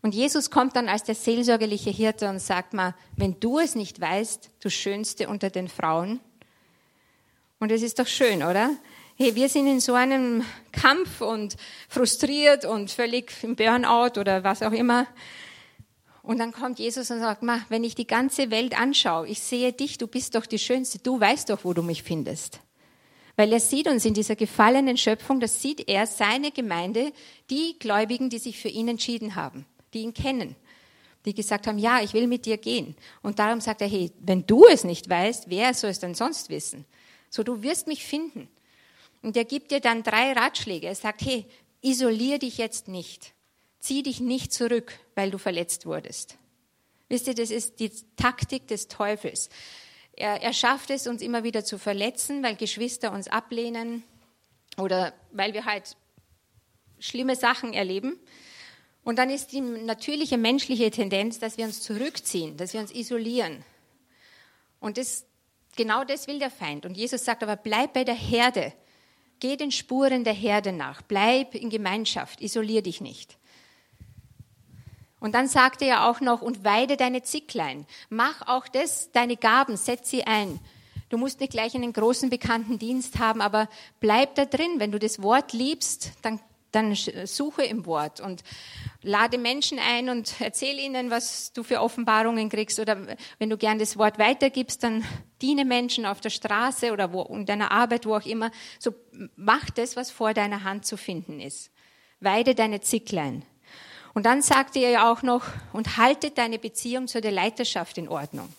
[0.00, 4.00] Und Jesus kommt dann als der seelsorgerliche Hirte und sagt mal, wenn du es nicht
[4.00, 6.20] weißt, du Schönste unter den Frauen.
[7.58, 8.70] Und es ist doch schön, oder?
[9.16, 11.56] Hey, wir sind in so einem Kampf und
[11.90, 15.06] frustriert und völlig im Burnout oder was auch immer.
[16.26, 19.72] Und dann kommt Jesus und sagt, Ma, wenn ich die ganze Welt anschaue, ich sehe
[19.72, 22.58] dich, du bist doch die Schönste, du weißt doch, wo du mich findest.
[23.36, 27.12] Weil er sieht uns in dieser gefallenen Schöpfung, das sieht er seine Gemeinde,
[27.48, 30.56] die Gläubigen, die sich für ihn entschieden haben, die ihn kennen,
[31.26, 32.96] die gesagt haben, ja, ich will mit dir gehen.
[33.22, 36.50] Und darum sagt er, hey, wenn du es nicht weißt, wer soll es denn sonst
[36.50, 36.86] wissen?
[37.30, 38.48] So, du wirst mich finden.
[39.22, 40.88] Und er gibt dir dann drei Ratschläge.
[40.88, 41.46] Er sagt, hey,
[41.82, 43.35] isolier dich jetzt nicht.
[43.86, 46.38] Zieh dich nicht zurück, weil du verletzt wurdest.
[47.08, 49.48] Wisst ihr, das ist die Taktik des Teufels.
[50.10, 54.02] Er, er schafft es, uns immer wieder zu verletzen, weil Geschwister uns ablehnen
[54.76, 55.96] oder weil wir halt
[56.98, 58.18] schlimme Sachen erleben.
[59.04, 63.64] Und dann ist die natürliche menschliche Tendenz, dass wir uns zurückziehen, dass wir uns isolieren.
[64.80, 65.26] Und das,
[65.76, 66.86] genau das will der Feind.
[66.86, 68.72] Und Jesus sagt aber, bleib bei der Herde.
[69.38, 71.02] Geh den Spuren der Herde nach.
[71.02, 72.40] Bleib in Gemeinschaft.
[72.40, 73.38] Isolier dich nicht.
[75.26, 77.84] Und dann sagte er auch noch, und weide deine Zicklein.
[78.10, 80.60] Mach auch das, deine Gaben, setz sie ein.
[81.08, 84.78] Du musst nicht gleich einen großen bekannten Dienst haben, aber bleib da drin.
[84.78, 86.38] Wenn du das Wort liebst, dann,
[86.70, 88.44] dann suche im Wort und
[89.02, 92.78] lade Menschen ein und erzähl ihnen, was du für Offenbarungen kriegst.
[92.78, 92.96] Oder
[93.40, 95.04] wenn du gern das Wort weitergibst, dann
[95.42, 98.52] diene Menschen auf der Straße oder wo, in deiner Arbeit, wo auch immer.
[98.78, 98.94] So
[99.34, 101.72] mach das, was vor deiner Hand zu finden ist.
[102.20, 103.44] Weide deine Zicklein.
[104.16, 108.08] Und dann sagte er ja auch noch, und halte deine Beziehung zu der Leiterschaft in
[108.08, 108.50] Ordnung.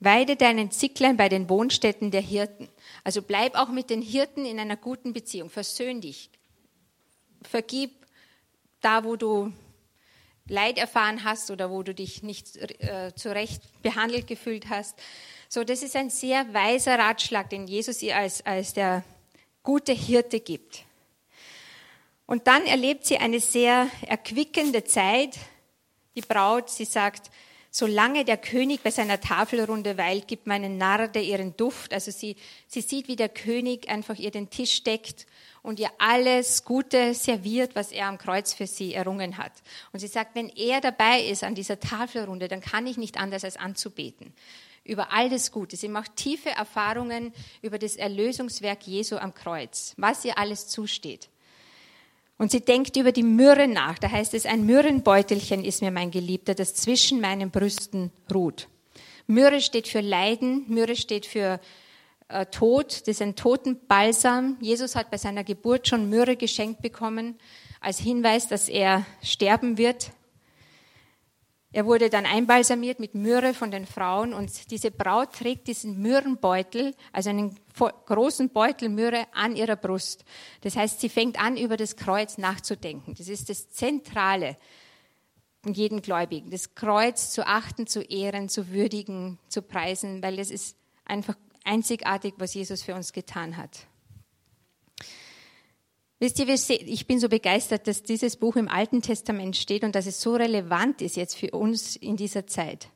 [0.00, 2.68] Weide deinen Zicklein bei den Wohnstätten der Hirten.
[3.04, 5.48] Also bleib auch mit den Hirten in einer guten Beziehung.
[5.48, 6.28] Versöhn dich.
[7.40, 7.92] Vergib
[8.82, 9.50] da, wo du
[10.46, 14.94] Leid erfahren hast oder wo du dich nicht äh, zurecht behandelt gefühlt hast.
[15.48, 19.04] So, das ist ein sehr weiser Ratschlag, den Jesus ihr als, als der
[19.64, 20.84] gute Hirte gibt.
[22.26, 25.36] Und dann erlebt sie eine sehr erquickende Zeit.
[26.14, 27.30] Die Braut, sie sagt,
[27.70, 31.92] solange der König bei seiner Tafelrunde weilt, gibt meinen Narr, der ihren Duft.
[31.92, 32.36] Also sie,
[32.68, 35.26] sie sieht, wie der König einfach ihr den Tisch deckt
[35.62, 39.52] und ihr alles Gute serviert, was er am Kreuz für sie errungen hat.
[39.92, 43.44] Und sie sagt, wenn er dabei ist an dieser Tafelrunde, dann kann ich nicht anders
[43.44, 44.34] als anzubeten
[44.84, 45.76] über all das Gute.
[45.76, 51.30] Sie macht tiefe Erfahrungen über das Erlösungswerk Jesu am Kreuz, was ihr alles zusteht.
[52.36, 53.98] Und sie denkt über die Myrrhe nach.
[53.98, 58.68] Da heißt es, ein Myrrenbeutelchen ist mir mein Geliebter, das zwischen meinen Brüsten ruht.
[59.26, 61.60] Myrrhe steht für Leiden, Myrrhe steht für
[62.28, 64.58] äh, Tod, das ist ein Totenbalsam.
[64.60, 67.36] Jesus hat bei seiner Geburt schon Myrrhe geschenkt bekommen,
[67.80, 70.10] als Hinweis, dass er sterben wird
[71.74, 76.94] er wurde dann einbalsamiert mit Myrrhe von den Frauen und diese Braut trägt diesen Myrrenbeutel,
[77.12, 80.24] also einen großen Beutel Myrrhe an ihrer Brust.
[80.60, 83.16] Das heißt, sie fängt an, über das Kreuz nachzudenken.
[83.18, 84.56] Das ist das Zentrale
[85.66, 86.48] in jedem Gläubigen.
[86.48, 91.34] Das Kreuz zu achten, zu ehren, zu würdigen, zu preisen, weil das ist einfach
[91.64, 93.88] einzigartig, was Jesus für uns getan hat.
[96.20, 100.06] Wisst ihr, ich bin so begeistert, dass dieses Buch im Alten Testament steht und dass
[100.06, 102.88] es so relevant ist jetzt für uns in dieser Zeit.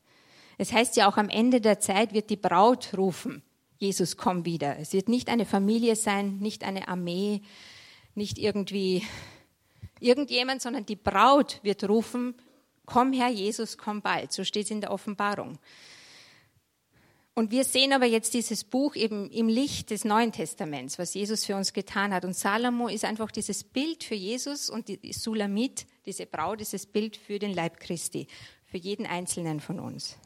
[0.56, 3.42] Es heißt ja auch am Ende der Zeit wird die Braut rufen,
[3.78, 4.78] Jesus komm wieder.
[4.78, 7.42] Es wird nicht eine Familie sein, nicht eine Armee,
[8.14, 9.04] nicht irgendwie
[10.00, 12.34] irgendjemand, sondern die Braut wird rufen,
[12.88, 14.32] Komm Herr Jesus, komm bald.
[14.32, 15.58] So steht es in der Offenbarung.
[17.38, 21.44] Und wir sehen aber jetzt dieses Buch eben im Licht des Neuen Testaments, was Jesus
[21.44, 22.24] für uns getan hat.
[22.24, 27.16] Und Salomo ist einfach dieses Bild für Jesus und die Sulamit, diese Braut, dieses Bild
[27.16, 28.26] für den Leib Christi,
[28.66, 30.16] für jeden Einzelnen von uns.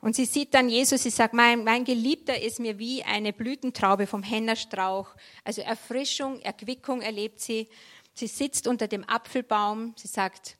[0.00, 4.06] Und sie sieht dann Jesus, sie sagt, mein, mein Geliebter ist mir wie eine Blütentraube
[4.06, 5.14] vom Hennerstrauch.
[5.44, 7.68] Also Erfrischung, Erquickung erlebt sie.
[8.14, 9.92] Sie sitzt unter dem Apfelbaum.
[9.98, 10.56] Sie sagt,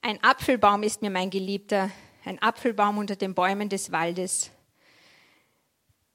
[0.00, 1.90] ein Apfelbaum ist mir mein Geliebter,
[2.28, 4.50] ein Apfelbaum unter den Bäumen des Waldes.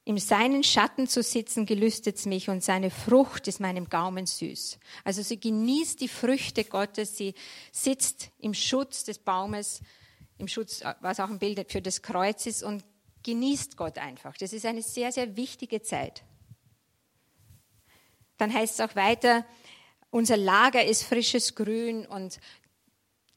[0.04, 4.78] Im seinen Schatten zu sitzen gelüstet's mich und seine Frucht ist meinem Gaumen süß.
[5.02, 7.34] Also sie genießt die Früchte Gottes, sie
[7.72, 9.80] sitzt im Schutz des Baumes,
[10.38, 12.84] im Schutz, was auch ein Bild für das Kreuz ist und
[13.24, 14.36] genießt Gott einfach.
[14.36, 16.22] Das ist eine sehr, sehr wichtige Zeit.
[18.36, 19.44] Dann heißt es auch weiter,
[20.10, 22.38] unser Lager ist frisches Grün und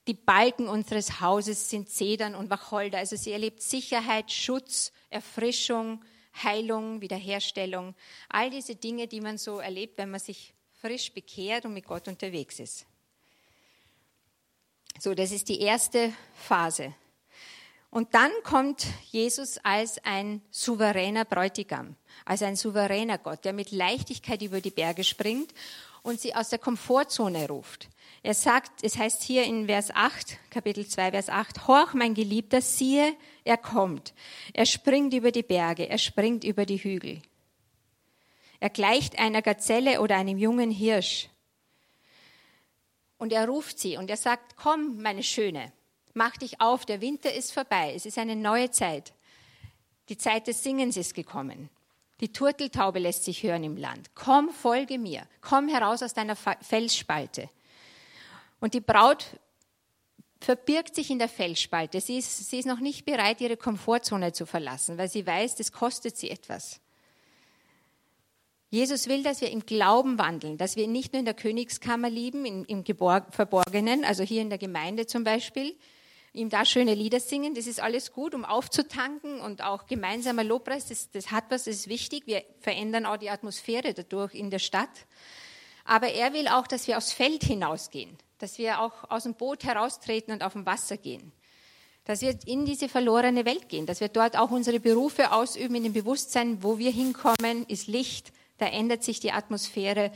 [0.07, 2.97] die Balken unseres Hauses sind Zedern und Wacholder.
[2.97, 6.03] Also sie erlebt Sicherheit, Schutz, Erfrischung,
[6.43, 7.93] Heilung, Wiederherstellung.
[8.29, 12.07] All diese Dinge, die man so erlebt, wenn man sich frisch bekehrt und mit Gott
[12.07, 12.85] unterwegs ist.
[14.99, 16.93] So, das ist die erste Phase.
[17.89, 24.41] Und dann kommt Jesus als ein souveräner Bräutigam, als ein souveräner Gott, der mit Leichtigkeit
[24.41, 25.53] über die Berge springt
[26.03, 27.89] und sie aus der Komfortzone ruft.
[28.27, 32.59] Er sagt, es heißt hier in Vers 8, Kapitel 2, Vers 8, Horch, mein Geliebter,
[32.59, 34.13] siehe, er kommt.
[34.51, 37.21] Er springt über die Berge, er springt über die Hügel.
[38.59, 41.29] Er gleicht einer Gazelle oder einem jungen Hirsch.
[43.17, 45.71] Und er ruft sie und er sagt, komm, meine Schöne,
[46.13, 49.13] mach dich auf, der Winter ist vorbei, es ist eine neue Zeit.
[50.09, 51.69] Die Zeit des Singens ist gekommen.
[52.19, 54.09] Die Turteltaube lässt sich hören im Land.
[54.15, 55.25] Komm, folge mir.
[55.39, 57.49] Komm heraus aus deiner Felsspalte.
[58.59, 59.39] Und die Braut
[60.39, 62.01] verbirgt sich in der Felsspalte.
[62.01, 65.71] Sie ist, sie ist noch nicht bereit, ihre Komfortzone zu verlassen, weil sie weiß, das
[65.71, 66.79] kostet sie etwas.
[68.69, 72.45] Jesus will, dass wir im Glauben wandeln, dass wir nicht nur in der Königskammer lieben,
[72.45, 75.75] im, im Verborgenen, also hier in der Gemeinde zum Beispiel,
[76.33, 80.87] ihm da schöne Lieder singen, das ist alles gut, um aufzutanken und auch gemeinsamer Lobpreis,
[80.87, 82.23] das, das hat was, das ist wichtig.
[82.27, 85.07] Wir verändern auch die Atmosphäre dadurch in der Stadt.
[85.85, 89.63] Aber er will auch, dass wir aufs Feld hinausgehen, dass wir auch aus dem Boot
[89.63, 91.31] heraustreten und auf dem Wasser gehen.
[92.05, 95.83] Dass wir in diese verlorene Welt gehen, dass wir dort auch unsere Berufe ausüben in
[95.83, 100.11] dem Bewusstsein, wo wir hinkommen, ist Licht, da ändert sich die Atmosphäre,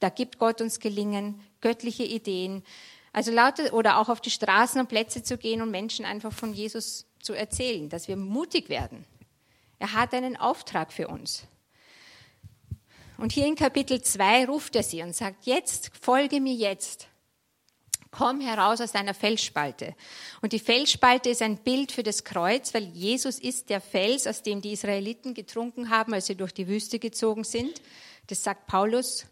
[0.00, 2.62] da gibt Gott uns Gelingen, göttliche Ideen.
[3.12, 6.52] Also lauter, oder auch auf die Straßen und Plätze zu gehen und Menschen einfach von
[6.52, 9.04] Jesus zu erzählen, dass wir mutig werden.
[9.78, 11.44] Er hat einen Auftrag für uns.
[13.16, 17.08] Und hier in Kapitel 2 ruft er sie und sagt, jetzt, folge mir jetzt.
[18.16, 19.96] Komm heraus aus deiner Felsspalte.
[20.40, 24.42] Und die Felsspalte ist ein Bild für das Kreuz, weil Jesus ist der Fels, aus
[24.42, 27.82] dem die Israeliten getrunken haben, als sie durch die Wüste gezogen sind.
[28.28, 29.26] Das sagt Paulus.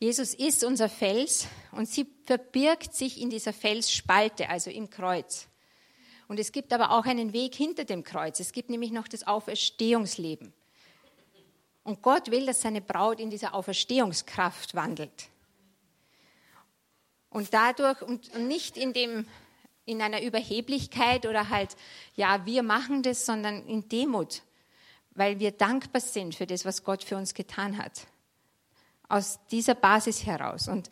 [0.00, 5.46] Jesus ist unser Fels und sie verbirgt sich in dieser Felsspalte, also im Kreuz.
[6.26, 8.40] Und es gibt aber auch einen Weg hinter dem Kreuz.
[8.40, 10.52] Es gibt nämlich noch das Auferstehungsleben.
[11.84, 15.28] Und Gott will, dass seine Braut in dieser Auferstehungskraft wandelt.
[17.34, 19.26] Und dadurch, und nicht in dem,
[19.86, 21.76] in einer Überheblichkeit oder halt,
[22.14, 24.42] ja, wir machen das, sondern in Demut,
[25.16, 28.06] weil wir dankbar sind für das, was Gott für uns getan hat.
[29.08, 30.68] Aus dieser Basis heraus.
[30.68, 30.90] Und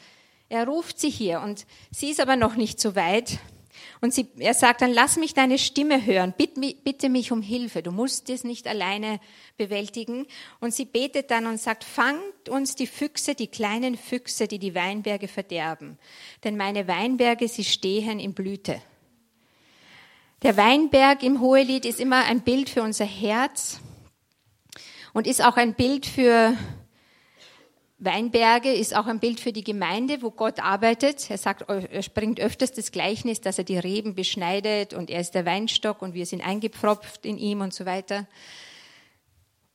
[0.49, 3.39] er ruft sie hier und sie ist aber noch nicht so weit.
[4.01, 7.83] Und sie, er sagt dann, lass mich deine Stimme hören, bitte, bitte mich um Hilfe,
[7.83, 9.21] du musst das nicht alleine
[9.57, 10.27] bewältigen.
[10.61, 14.75] Und sie betet dann und sagt, fangt uns die Füchse, die kleinen Füchse, die die
[14.75, 15.99] Weinberge verderben.
[16.45, 18.81] Denn meine Weinberge, sie stehen in Blüte.
[20.43, 23.81] Der Weinberg im Hohelied ist immer ein Bild für unser Herz
[25.13, 26.57] und ist auch ein Bild für
[28.05, 31.31] Weinberge ist auch ein Bild für die Gemeinde, wo Gott arbeitet.
[31.31, 35.37] Er sagt, er bringt öfters das Gleichnis, dass er die Reben beschneidet und er ist
[35.37, 38.27] der Weinstock und wir sind eingepfropft in ihm und so weiter.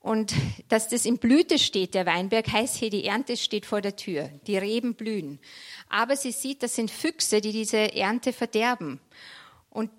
[0.01, 0.33] Und
[0.67, 4.29] dass das in Blüte steht, der Weinberg, heißt hier, die Ernte steht vor der Tür.
[4.45, 5.39] Die Reben blühen.
[5.87, 8.99] Aber sie sieht, das sind Füchse, die diese Ernte verderben.
[9.69, 9.89] Und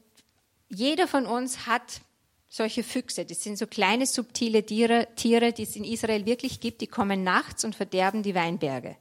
[0.69, 2.03] jeder von uns hat
[2.49, 3.25] solche Füchse.
[3.25, 6.81] Das sind so kleine, subtile Tiere, Tiere, die es in Israel wirklich gibt.
[6.81, 8.97] Die kommen nachts und verderben die Weinberge.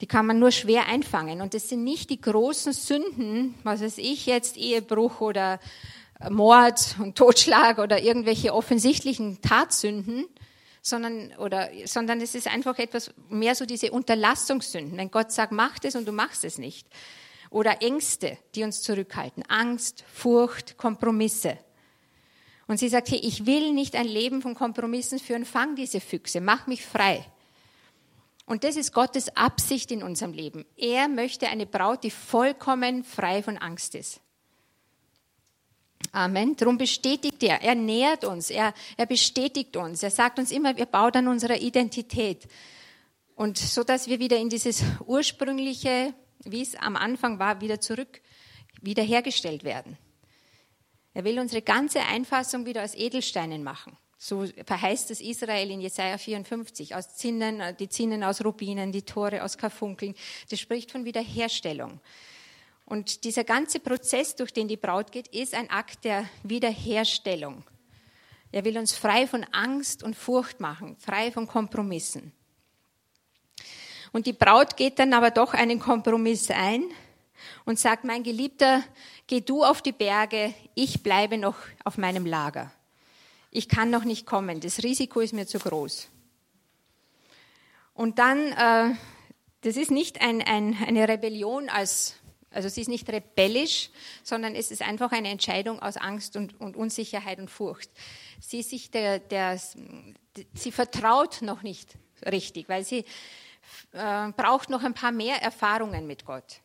[0.00, 1.40] Die kann man nur schwer einfangen.
[1.40, 5.60] Und das sind nicht die großen Sünden, was weiß ich jetzt, Ehebruch oder
[6.28, 10.26] Mord und Totschlag oder irgendwelche offensichtlichen Tatsünden,
[10.80, 14.98] sondern, oder, sondern es ist einfach etwas mehr so diese Unterlassungssünden.
[14.98, 16.88] Wenn Gott sagt, mach das und du machst es nicht.
[17.50, 19.44] Oder Ängste, die uns zurückhalten.
[19.46, 21.58] Angst, Furcht, Kompromisse.
[22.72, 26.40] Und sie sagt, hey, ich will nicht ein Leben von Kompromissen führen, fang diese Füchse,
[26.40, 27.22] mach mich frei.
[28.46, 30.64] Und das ist Gottes Absicht in unserem Leben.
[30.78, 34.22] Er möchte eine Braut, die vollkommen frei von Angst ist.
[36.12, 36.56] Amen.
[36.56, 37.60] Darum bestätigt er.
[37.60, 38.48] Er nährt uns.
[38.48, 40.02] Er, er bestätigt uns.
[40.02, 42.48] Er sagt uns immer, wir bauen an unserer Identität.
[43.34, 48.22] Und so, dass wir wieder in dieses ursprüngliche, wie es am Anfang war, wieder zurück,
[48.80, 49.98] wiederhergestellt werden.
[51.14, 53.96] Er will unsere ganze Einfassung wieder aus Edelsteinen machen.
[54.16, 59.42] So verheißt es Israel in Jesaja 54, aus Zinnen, die Zinnen aus Rubinen, die Tore
[59.42, 60.14] aus Karfunkeln.
[60.48, 62.00] Das spricht von Wiederherstellung.
[62.86, 67.64] Und dieser ganze Prozess, durch den die Braut geht, ist ein Akt der Wiederherstellung.
[68.52, 72.32] Er will uns frei von Angst und Furcht machen, frei von Kompromissen.
[74.12, 76.84] Und die Braut geht dann aber doch einen Kompromiss ein
[77.64, 78.82] und sagt, mein Geliebter,
[79.26, 82.72] geh du auf die Berge, ich bleibe noch auf meinem Lager
[83.52, 86.08] ich kann noch nicht kommen, das Risiko ist mir zu groß.
[87.94, 88.94] Und dann, äh,
[89.60, 92.16] das ist nicht ein, ein, eine Rebellion als,
[92.50, 93.90] also sie ist nicht rebellisch,
[94.24, 97.90] sondern es ist einfach eine Entscheidung aus Angst und, und Unsicherheit und Furcht.
[98.40, 99.60] Sie, sich der, der,
[100.54, 103.04] sie vertraut noch nicht richtig, weil sie
[103.92, 106.61] äh, braucht noch ein paar mehr Erfahrungen mit Gott.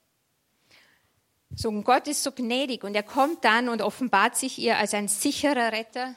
[1.56, 4.94] So, und Gott ist so gnädig und er kommt dann und offenbart sich ihr als
[4.94, 6.16] ein sicherer Retter,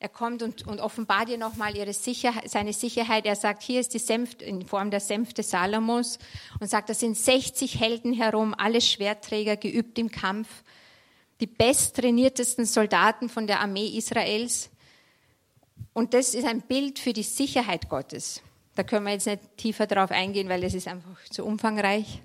[0.00, 3.26] er kommt und, und offenbart ihr nochmal ihre Sicherheit, seine Sicherheit.
[3.26, 6.20] Er sagt, hier ist die Senft in Form der Sänfte Salomos
[6.60, 10.48] und sagt, da sind 60 Helden herum, alle Schwertträger, geübt im Kampf,
[11.40, 14.70] die besttrainiertesten Soldaten von der Armee Israels.
[15.92, 18.40] Und das ist ein Bild für die Sicherheit Gottes.
[18.76, 22.22] Da können wir jetzt nicht tiefer drauf eingehen, weil das ist einfach zu umfangreich.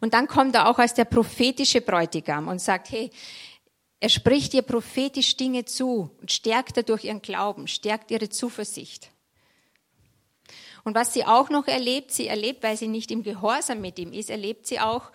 [0.00, 3.10] Und dann kommt er auch als der prophetische Bräutigam und sagt, hey,
[4.00, 9.10] er spricht ihr prophetisch Dinge zu und stärkt dadurch ihren Glauben, stärkt ihre Zuversicht.
[10.84, 14.12] Und was sie auch noch erlebt, sie erlebt, weil sie nicht im Gehorsam mit ihm
[14.12, 15.10] ist, erlebt sie auch,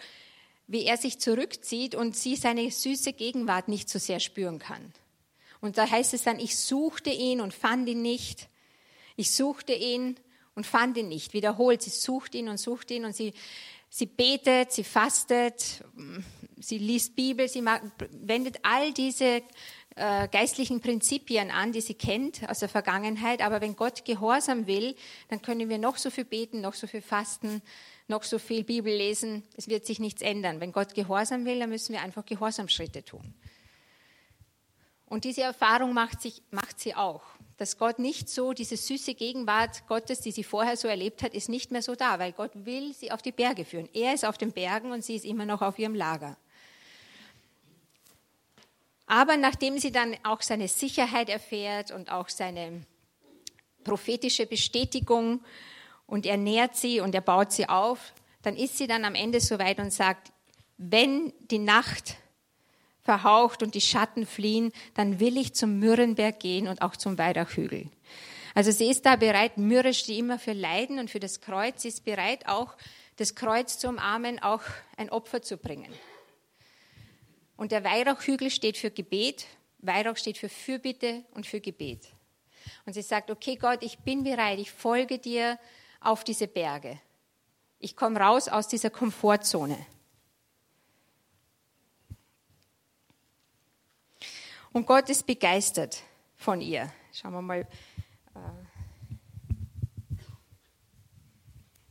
[0.66, 4.94] wie er sich zurückzieht und sie seine süße Gegenwart nicht so sehr spüren kann.
[5.62, 8.50] Und da heißt es dann, ich suchte ihn und fand ihn nicht.
[9.16, 10.16] Ich suchte ihn
[10.56, 11.34] und fand ihn nicht.
[11.34, 13.34] Wiederholt, sie sucht ihn und sucht ihn und sie,
[13.90, 15.84] sie betet, sie fastet,
[16.60, 19.42] sie liest Bibel, sie wendet all diese
[19.96, 23.42] äh, geistlichen Prinzipien an, die sie kennt aus der Vergangenheit.
[23.42, 24.96] Aber wenn Gott Gehorsam will,
[25.30, 27.62] dann können wir noch so viel beten, noch so viel fasten,
[28.08, 29.44] noch so viel Bibel lesen.
[29.56, 30.60] Es wird sich nichts ändern.
[30.60, 33.34] Wenn Gott Gehorsam will, dann müssen wir einfach Gehorsamschritte tun.
[35.06, 37.24] Und diese Erfahrung macht, sich, macht sie auch
[37.60, 41.50] dass Gott nicht so, diese süße Gegenwart Gottes, die sie vorher so erlebt hat, ist
[41.50, 43.90] nicht mehr so da, weil Gott will sie auf die Berge führen.
[43.94, 46.38] Er ist auf den Bergen und sie ist immer noch auf ihrem Lager.
[49.08, 52.86] Aber nachdem sie dann auch seine Sicherheit erfährt und auch seine
[53.84, 55.42] prophetische Bestätigung
[56.08, 59.42] und er nährt sie und er baut sie auf, dann ist sie dann am Ende
[59.42, 60.32] so weit und sagt,
[60.78, 62.19] wenn die Nacht
[63.10, 67.90] verhaucht und die Schatten fliehen, dann will ich zum Mürrenberg gehen und auch zum Weidachhügel.
[68.54, 71.82] Also sie ist da bereit, Myrrhe steht immer für Leiden und für das Kreuz.
[71.82, 72.78] Sie ist bereit, auch
[73.16, 74.62] das Kreuz zu umarmen, auch
[74.96, 75.92] ein Opfer zu bringen.
[77.58, 79.48] Und der Weihrauchhügel steht für Gebet.
[79.80, 82.14] Weihrauch steht für Fürbitte und für Gebet.
[82.86, 85.58] Und sie sagt, okay Gott, ich bin bereit, ich folge dir
[86.00, 87.00] auf diese Berge.
[87.80, 89.84] Ich komme raus aus dieser Komfortzone.
[94.72, 96.04] Und Gott ist begeistert
[96.36, 96.92] von ihr.
[97.14, 97.68] Schauen wir mal.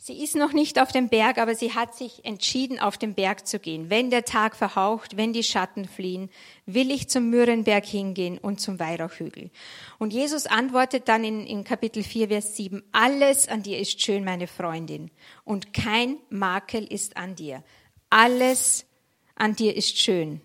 [0.08, 3.46] Sie ist noch nicht auf dem Berg, aber sie hat sich entschieden, auf den Berg
[3.46, 3.90] zu gehen.
[3.90, 6.30] Wenn der Tag verhaucht, wenn die Schatten fliehen,
[6.64, 9.50] will ich zum Mürrenberg hingehen und zum Weihrauchhügel.
[9.98, 14.24] Und Jesus antwortet dann in, in Kapitel 4, Vers 7, alles an dir ist schön,
[14.24, 15.10] meine Freundin,
[15.44, 17.62] und kein Makel ist an dir.
[18.08, 18.86] Alles
[19.34, 20.40] an dir ist schön.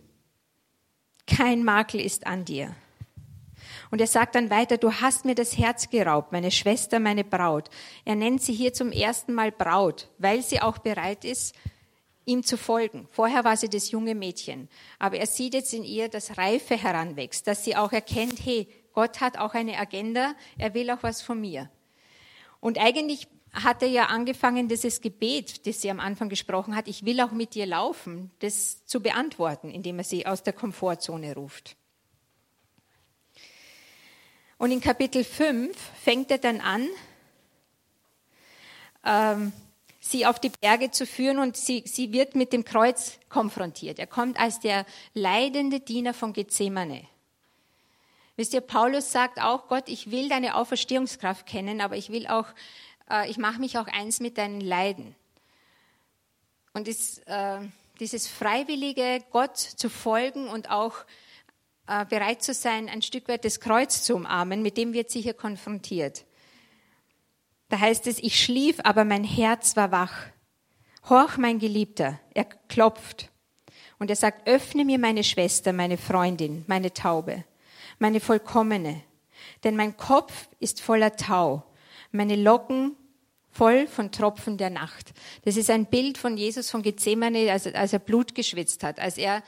[1.27, 2.75] Kein Makel ist an dir.
[3.91, 7.69] Und er sagt dann weiter, du hast mir das Herz geraubt, meine Schwester, meine Braut.
[8.05, 11.55] Er nennt sie hier zum ersten Mal Braut, weil sie auch bereit ist,
[12.25, 13.07] ihm zu folgen.
[13.11, 14.69] Vorher war sie das junge Mädchen,
[14.99, 19.21] aber er sieht jetzt in ihr, dass Reife heranwächst, dass sie auch erkennt, hey, Gott
[19.21, 21.69] hat auch eine Agenda, er will auch was von mir.
[22.59, 27.05] Und eigentlich hat er ja angefangen, dieses Gebet, das sie am Anfang gesprochen hat, ich
[27.05, 31.75] will auch mit dir laufen, das zu beantworten, indem er sie aus der Komfortzone ruft.
[34.57, 36.87] Und in Kapitel 5 fängt er dann an,
[39.05, 39.53] ähm,
[39.99, 43.99] sie auf die Berge zu führen und sie, sie wird mit dem Kreuz konfrontiert.
[43.99, 47.07] Er kommt als der leidende Diener von Gethsemane.
[48.35, 52.47] Wisst ihr, Paulus sagt auch, Gott, ich will deine Auferstehungskraft kennen, aber ich will auch,
[53.09, 55.15] äh, ich mache mich auch eins mit deinen Leiden.
[56.73, 57.59] Und das, äh,
[57.99, 60.93] dieses freiwillige Gott zu folgen und auch
[61.87, 65.21] äh, bereit zu sein, ein Stück weit das Kreuz zu umarmen, mit dem wird sie
[65.21, 66.25] hier konfrontiert.
[67.69, 70.25] Da heißt es, ich schlief, aber mein Herz war wach.
[71.09, 73.29] Horch, mein Geliebter, er klopft.
[73.99, 77.43] Und er sagt, öffne mir meine Schwester, meine Freundin, meine Taube
[78.03, 79.01] meine vollkommene.
[79.63, 81.63] Denn mein Kopf ist voller Tau,
[82.13, 82.95] meine Locken
[83.51, 85.13] voll von Tropfen der Nacht.
[85.45, 89.17] Das ist ein Bild von Jesus von Gethsemane, als, als er Blut geschwitzt hat, als
[89.17, 89.43] er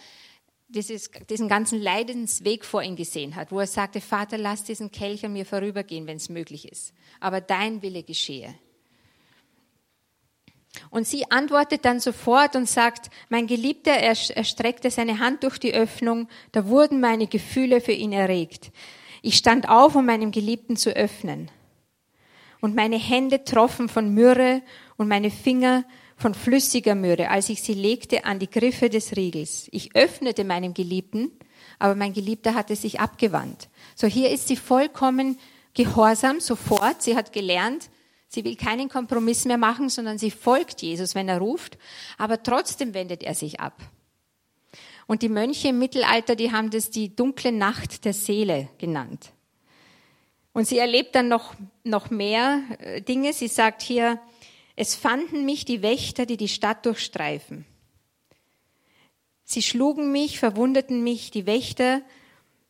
[0.67, 5.25] dieses, diesen ganzen Leidensweg vor ihm gesehen hat, wo er sagte, Vater, lass diesen Kelch
[5.25, 6.93] an mir vorübergehen, wenn es möglich ist.
[7.19, 8.53] Aber dein Wille geschehe.
[10.89, 15.73] Und sie antwortet dann sofort und sagt, mein Geliebter, er, streckte seine Hand durch die
[15.73, 18.71] Öffnung, da wurden meine Gefühle für ihn erregt.
[19.21, 21.49] Ich stand auf, um meinem Geliebten zu öffnen.
[22.61, 24.61] Und meine Hände troffen von Myrrhe
[24.97, 25.83] und meine Finger
[26.17, 29.67] von flüssiger Myrrhe, als ich sie legte an die Griffe des Riegels.
[29.71, 31.31] Ich öffnete meinem Geliebten,
[31.77, 33.69] aber mein Geliebter hatte sich abgewandt.
[33.95, 35.37] So hier ist sie vollkommen
[35.73, 37.01] gehorsam, sofort.
[37.01, 37.89] Sie hat gelernt,
[38.35, 41.77] Sie will keinen Kompromiss mehr machen, sondern sie folgt Jesus, wenn er ruft,
[42.17, 43.77] aber trotzdem wendet er sich ab.
[45.07, 49.31] Und die Mönche im Mittelalter, die haben das die dunkle Nacht der Seele genannt.
[50.55, 51.53] Und sie erlebt dann noch,
[51.83, 53.33] noch mehr äh, Dinge.
[53.33, 54.21] Sie sagt hier,
[54.77, 57.65] es fanden mich die Wächter, die die Stadt durchstreifen.
[59.43, 62.01] Sie schlugen mich, verwundeten mich, die Wächter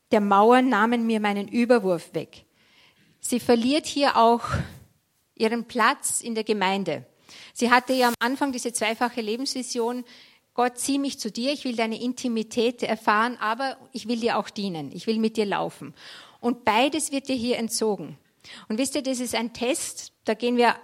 [0.09, 2.45] der Mauern nahmen mir meinen Überwurf weg.
[3.19, 4.41] Sie verliert hier auch
[5.35, 7.05] ihren Platz in der Gemeinde.
[7.53, 10.05] Sie hatte ja am Anfang diese zweifache Lebensvision,
[10.55, 14.49] Gott, zieh mich zu dir, ich will deine Intimität erfahren, aber ich will dir auch
[14.49, 15.93] dienen, ich will mit dir laufen.
[16.45, 18.19] Und beides wird dir hier entzogen.
[18.69, 20.75] Und wisst ihr, das ist ein Test, da gehen wir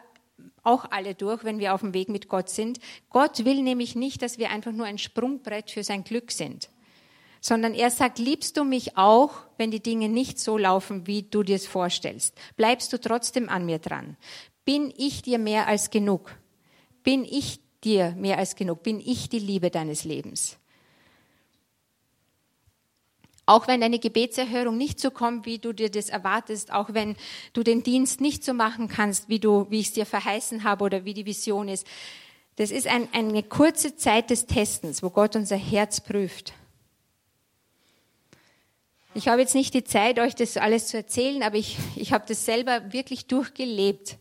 [0.63, 2.79] auch alle durch, wenn wir auf dem Weg mit Gott sind.
[3.11, 6.69] Gott will nämlich nicht, dass wir einfach nur ein Sprungbrett für sein Glück sind
[7.43, 11.41] sondern er sagt, liebst du mich auch, wenn die Dinge nicht so laufen, wie du
[11.41, 12.37] dir es vorstellst?
[12.55, 14.15] Bleibst du trotzdem an mir dran?
[14.63, 16.37] Bin ich dir mehr als genug?
[17.01, 18.83] Bin ich dir mehr als genug?
[18.83, 20.59] Bin ich die Liebe deines Lebens?
[23.51, 27.17] Auch wenn deine Gebetserhörung nicht so kommt, wie du dir das erwartest, auch wenn
[27.51, 31.03] du den Dienst nicht so machen kannst, wie wie ich es dir verheißen habe oder
[31.03, 31.85] wie die Vision ist.
[32.55, 36.53] Das ist ein, eine kurze Zeit des Testens, wo Gott unser Herz prüft.
[39.15, 42.23] Ich habe jetzt nicht die Zeit, euch das alles zu erzählen, aber ich, ich habe
[42.25, 44.15] das selber wirklich durchgelebt.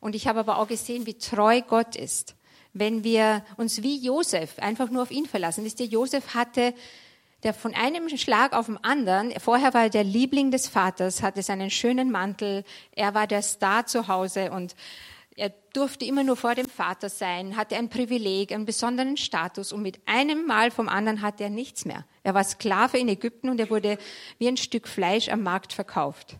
[0.00, 2.34] Und ich habe aber auch gesehen, wie treu Gott ist.
[2.72, 5.64] Wenn wir uns wie Josef einfach nur auf ihn verlassen.
[5.64, 6.74] Wisst ihr, Josef hatte
[7.42, 11.42] der von einem Schlag auf den anderen, vorher war er der Liebling des Vaters, hatte
[11.42, 14.76] seinen schönen Mantel, er war der Star zu Hause und
[15.36, 19.82] er durfte immer nur vor dem Vater sein, hatte ein Privileg, einen besonderen Status und
[19.82, 22.04] mit einem Mal vom anderen hatte er nichts mehr.
[22.22, 23.96] Er war Sklave in Ägypten und er wurde
[24.38, 26.36] wie ein Stück Fleisch am Markt verkauft.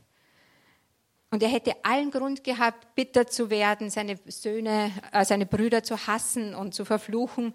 [1.30, 6.06] Und er hätte allen Grund gehabt, bitter zu werden, seine Söhne, äh, seine Brüder zu
[6.06, 7.54] hassen und zu verfluchen.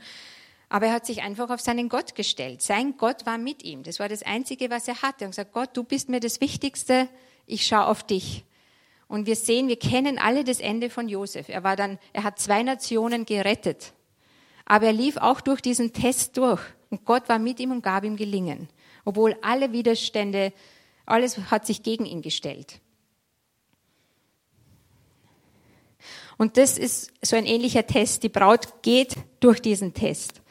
[0.69, 2.61] Aber er hat sich einfach auf seinen Gott gestellt.
[2.61, 3.83] Sein Gott war mit ihm.
[3.83, 5.25] Das war das Einzige, was er hatte.
[5.25, 7.07] Hat gesagt, Gott, du bist mir das Wichtigste.
[7.45, 8.43] Ich schaue auf dich.
[9.07, 11.47] Und wir sehen, wir kennen alle das Ende von Josef.
[11.47, 13.93] Er war dann, er hat zwei Nationen gerettet.
[14.65, 16.61] Aber er lief auch durch diesen Test durch.
[16.89, 18.67] Und Gott war mit ihm und gab ihm Gelingen.
[19.05, 20.51] Obwohl alle Widerstände,
[21.05, 22.81] alles hat sich gegen ihn gestellt.
[26.37, 28.23] Und das ist so ein ähnlicher Test.
[28.23, 30.41] Die Braut geht durch diesen Test.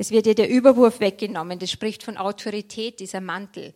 [0.00, 1.58] Es wird ihr der Überwurf weggenommen.
[1.58, 3.74] Das spricht von Autorität, dieser Mantel.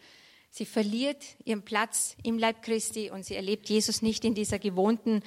[0.48, 5.22] Sie verliert ihren Platz im Leib Christi und sie erlebt Jesus nicht in dieser gewohnten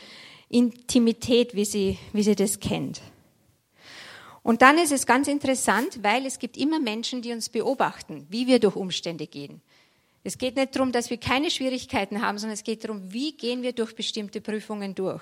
[0.49, 3.03] Intimität, wie sie, wie sie das kennt.
[4.41, 8.47] Und dann ist es ganz interessant, weil es gibt immer Menschen, die uns beobachten, wie
[8.47, 9.61] wir durch Umstände gehen.
[10.23, 13.61] Es geht nicht darum, dass wir keine Schwierigkeiten haben, sondern es geht darum, wie gehen
[13.61, 15.21] wir durch bestimmte Prüfungen durch.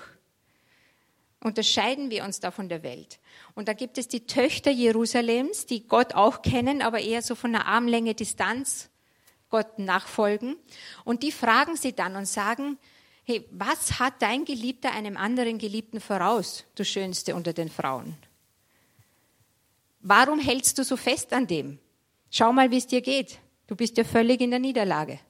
[1.46, 3.20] Unterscheiden wir uns da von der Welt.
[3.54, 7.54] Und da gibt es die Töchter Jerusalems, die Gott auch kennen, aber eher so von
[7.54, 8.90] einer Armlänge Distanz
[9.48, 10.56] Gott nachfolgen.
[11.04, 12.78] Und die fragen sie dann und sagen,
[13.22, 18.16] hey, was hat dein Geliebter einem anderen Geliebten voraus, du Schönste unter den Frauen?
[20.00, 21.78] Warum hältst du so fest an dem?
[22.28, 23.38] Schau mal, wie es dir geht.
[23.68, 25.20] Du bist ja völlig in der Niederlage.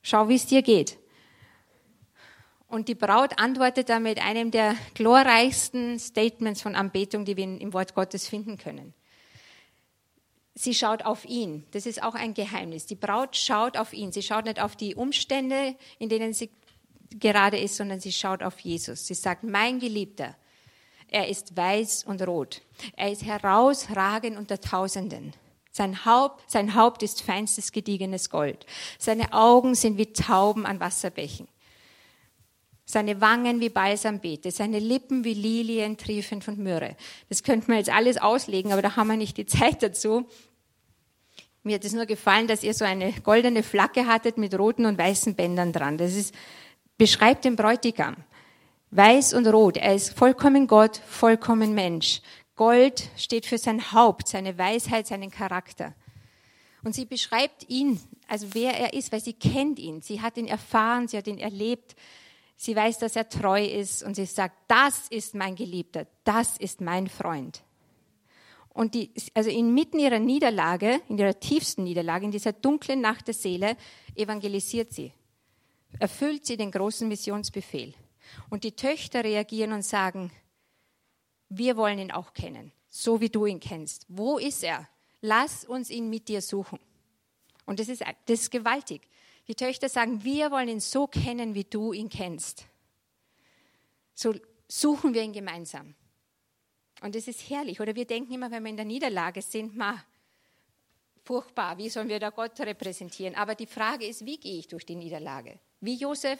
[0.00, 0.96] Schau, wie es dir geht.
[2.68, 7.72] Und die Braut antwortet da mit einem der glorreichsten Statements von Anbetung, die wir im
[7.72, 8.92] Wort Gottes finden können.
[10.54, 11.64] Sie schaut auf ihn.
[11.70, 12.84] Das ist auch ein Geheimnis.
[12.84, 14.12] Die Braut schaut auf ihn.
[14.12, 16.50] Sie schaut nicht auf die Umstände, in denen sie
[17.18, 19.06] gerade ist, sondern sie schaut auf Jesus.
[19.06, 20.36] Sie sagt, mein Geliebter,
[21.06, 22.60] er ist weiß und rot.
[22.96, 25.32] Er ist herausragend unter Tausenden.
[25.70, 28.66] Sein Haupt, sein Haupt ist feinstes gediegenes Gold.
[28.98, 31.48] Seine Augen sind wie Tauben an Wasserbächen
[32.90, 36.96] seine Wangen wie Balsambeete, seine Lippen wie Lilien triefend von Myrrhe.
[37.28, 40.26] Das könnte man jetzt alles auslegen, aber da haben wir nicht die Zeit dazu.
[41.62, 44.96] Mir hat es nur gefallen, dass ihr so eine goldene Flagge hattet mit roten und
[44.96, 45.98] weißen Bändern dran.
[45.98, 46.34] Das ist,
[46.96, 48.16] beschreibt den Bräutigam.
[48.90, 49.76] Weiß und rot.
[49.76, 52.22] Er ist vollkommen Gott, vollkommen Mensch.
[52.56, 55.94] Gold steht für sein Haupt, seine Weisheit, seinen Charakter.
[56.82, 60.00] Und sie beschreibt ihn, also wer er ist, weil sie kennt ihn.
[60.00, 61.94] Sie hat ihn erfahren, sie hat ihn erlebt.
[62.60, 66.80] Sie weiß, dass er treu ist und sie sagt, das ist mein Geliebter, das ist
[66.80, 67.62] mein Freund.
[68.70, 73.34] Und die, also inmitten ihrer Niederlage, in ihrer tiefsten Niederlage, in dieser dunklen Nacht der
[73.34, 73.76] Seele,
[74.16, 75.12] evangelisiert sie.
[76.00, 77.94] Erfüllt sie den großen Missionsbefehl.
[78.50, 80.32] Und die Töchter reagieren und sagen,
[81.48, 84.04] wir wollen ihn auch kennen, so wie du ihn kennst.
[84.08, 84.88] Wo ist er?
[85.20, 86.80] Lass uns ihn mit dir suchen.
[87.66, 89.08] Und das ist, das ist gewaltig.
[89.48, 92.66] Die Töchter sagen, wir wollen ihn so kennen, wie du ihn kennst.
[94.14, 94.34] So
[94.68, 95.94] suchen wir ihn gemeinsam.
[97.00, 97.80] Und das ist herrlich.
[97.80, 100.02] Oder wir denken immer, wenn wir in der Niederlage sind, ma,
[101.24, 103.34] furchtbar, wie sollen wir da Gott repräsentieren?
[103.36, 105.58] Aber die Frage ist, wie gehe ich durch die Niederlage?
[105.80, 106.38] Wie Josef,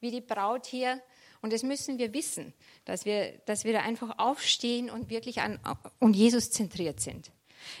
[0.00, 1.00] wie die Braut hier.
[1.40, 2.52] Und das müssen wir wissen,
[2.84, 5.58] dass wir, dass wir da einfach aufstehen und wirklich an
[6.00, 7.30] und Jesus zentriert sind.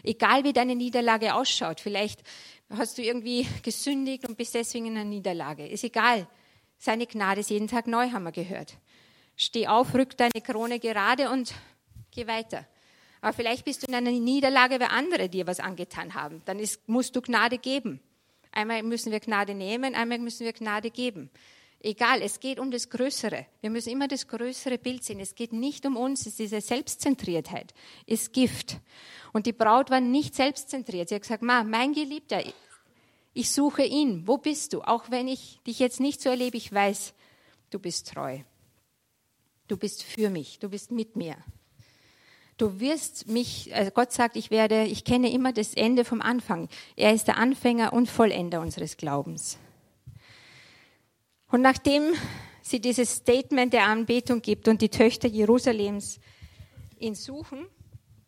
[0.02, 2.22] Egal wie deine Niederlage ausschaut, vielleicht
[2.76, 5.66] hast du irgendwie gesündigt und bist deswegen in einer Niederlage.
[5.66, 6.26] Ist egal.
[6.78, 8.76] Seine Gnade ist jeden Tag neu, haben wir gehört.
[9.36, 11.54] Steh auf, rück deine Krone gerade und
[12.10, 12.66] geh weiter.
[13.20, 16.42] Aber vielleicht bist du in einer Niederlage, weil andere dir was angetan haben.
[16.44, 18.00] Dann ist, musst du Gnade geben.
[18.50, 21.30] Einmal müssen wir Gnade nehmen, einmal müssen wir Gnade geben.
[21.84, 23.46] Egal, es geht um das Größere.
[23.60, 25.18] Wir müssen immer das größere Bild sehen.
[25.18, 27.74] Es geht nicht um uns, es ist diese Selbstzentriertheit,
[28.06, 28.76] ist Gift.
[29.32, 31.08] Und die Braut war nicht selbstzentriert.
[31.08, 32.40] Sie hat gesagt, Ma, mein Geliebter,
[33.34, 34.28] ich suche ihn.
[34.28, 34.82] Wo bist du?
[34.82, 37.14] Auch wenn ich dich jetzt nicht so erlebe, ich weiß,
[37.70, 38.38] du bist treu.
[39.66, 41.36] Du bist für mich, du bist mit mir.
[42.58, 46.68] Du wirst mich, also Gott sagt, ich werde, ich kenne immer das Ende vom Anfang.
[46.94, 49.58] Er ist der Anfänger und Vollender unseres Glaubens.
[51.52, 52.14] Und nachdem
[52.62, 56.18] sie dieses Statement der Anbetung gibt und die Töchter Jerusalems
[56.98, 57.66] ihn suchen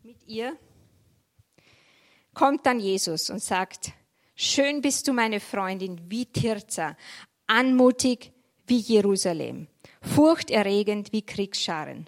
[0.03, 0.55] mit ihr,
[2.35, 3.93] kommt dann Jesus und sagt,
[4.35, 6.95] schön bist du meine Freundin wie Tirza,
[7.47, 8.31] anmutig
[8.67, 9.69] wie Jerusalem,
[10.01, 12.07] furchterregend wie Kriegsscharen.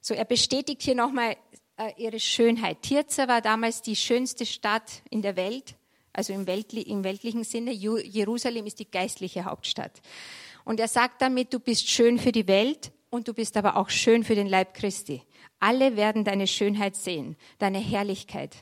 [0.00, 1.36] So, er bestätigt hier nochmal
[1.76, 2.82] äh, ihre Schönheit.
[2.82, 5.76] Tirza war damals die schönste Stadt in der Welt,
[6.14, 7.72] also im, Weltli im weltlichen Sinne.
[7.72, 10.00] Jerusalem ist die geistliche Hauptstadt.
[10.64, 13.90] Und er sagt damit, du bist schön für die Welt und du bist aber auch
[13.90, 15.22] schön für den Leib Christi.
[15.60, 18.56] Alle werden deine Schönheit sehen, deine Herrlichkeit.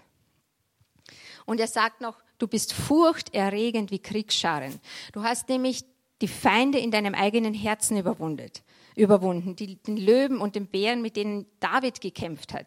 [1.46, 4.80] Und er sagt noch, du bist furchterregend wie Kriegsscharen.
[5.12, 5.84] Du hast nämlich
[6.20, 8.50] die Feinde in deinem eigenen Herzen überwunden,
[8.96, 12.66] überwunden, die, den Löwen und den Bären, mit denen David gekämpft hat.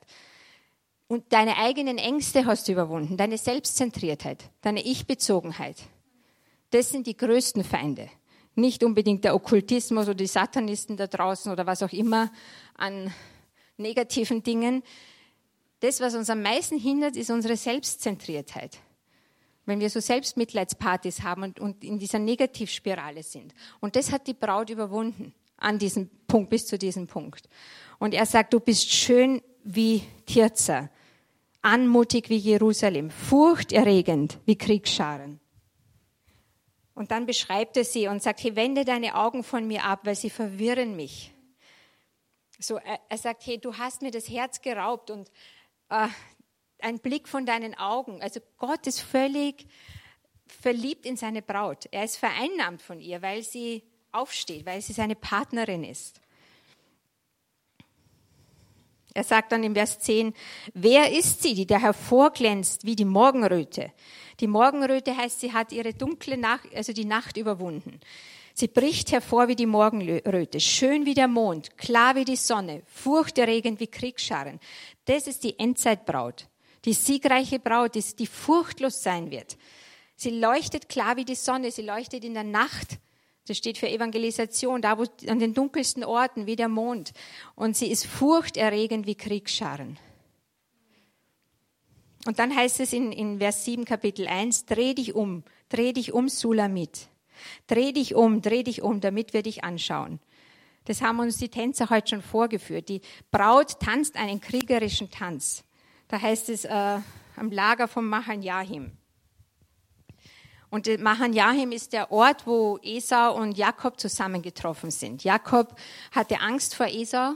[1.07, 5.77] Und deine eigenen Ängste hast du überwunden, deine Selbstzentriertheit, deine Ich-Bezogenheit.
[6.71, 8.09] Das sind die größten Feinde.
[8.55, 12.31] Nicht unbedingt der Okkultismus oder die Satanisten da draußen oder was auch immer
[12.75, 13.13] an
[13.77, 14.81] negativen Dingen,
[15.81, 18.79] das, was uns am meisten hindert, ist unsere Selbstzentriertheit.
[19.65, 23.53] Wenn wir so Selbstmitleidspartys haben und, und in dieser Negativspirale sind.
[23.81, 27.49] Und das hat die Braut überwunden an diesem Punkt, bis zu diesem Punkt.
[27.99, 30.89] Und er sagt, du bist schön wie Tirza,
[31.61, 35.39] anmutig wie Jerusalem, furchterregend wie Kriegsscharen.
[36.93, 40.15] Und dann beschreibt er sie und sagt, hey, wende deine Augen von mir ab, weil
[40.15, 41.33] sie verwirren mich.
[42.59, 45.29] So, er, er sagt, hey, du hast mir das Herz geraubt und
[45.89, 46.07] äh,
[46.79, 48.21] ein Blick von deinen Augen.
[48.21, 49.67] Also Gott ist völlig
[50.47, 51.87] verliebt in seine Braut.
[51.91, 56.21] Er ist vereinnahmt von ihr, weil sie aufsteht, weil sie seine Partnerin ist.
[59.15, 60.33] Er sagt dann im Vers 10,
[60.73, 63.93] wer ist sie, die da hervorglänzt wie die Morgenröte?
[64.41, 68.01] Die Morgenröte heißt, sie hat ihre dunkle Nacht, also die Nacht überwunden.
[68.53, 73.79] Sie bricht hervor wie die Morgenröte, schön wie der Mond, klar wie die Sonne, furchterregend
[73.79, 74.59] wie Kriegsscharen.
[75.05, 76.47] Das ist die Endzeitbraut.
[76.83, 79.57] Die siegreiche Braut, die, die furchtlos sein wird.
[80.17, 82.97] Sie leuchtet klar wie die Sonne, sie leuchtet in der Nacht.
[83.47, 87.13] Das steht für Evangelisation, da wo an den dunkelsten Orten wie der Mond.
[87.55, 89.99] Und sie ist furchterregend wie Kriegsscharen.
[92.25, 96.11] Und dann heißt es in, in Vers 7 Kapitel 1, dreh dich um, dreh dich
[96.11, 97.07] um, Sulamit.
[97.67, 100.19] Dreh dich um, dreh dich um, damit wir dich anschauen.
[100.85, 102.89] Das haben uns die Tänzer heute schon vorgeführt.
[102.89, 105.63] Die Braut tanzt einen kriegerischen Tanz.
[106.07, 106.99] Da heißt es äh,
[107.35, 108.91] am Lager von Mahanjahim.
[110.69, 115.23] Und Mahanjahim ist der Ort, wo Esau und Jakob zusammengetroffen sind.
[115.23, 115.75] Jakob
[116.11, 117.35] hatte Angst vor Esau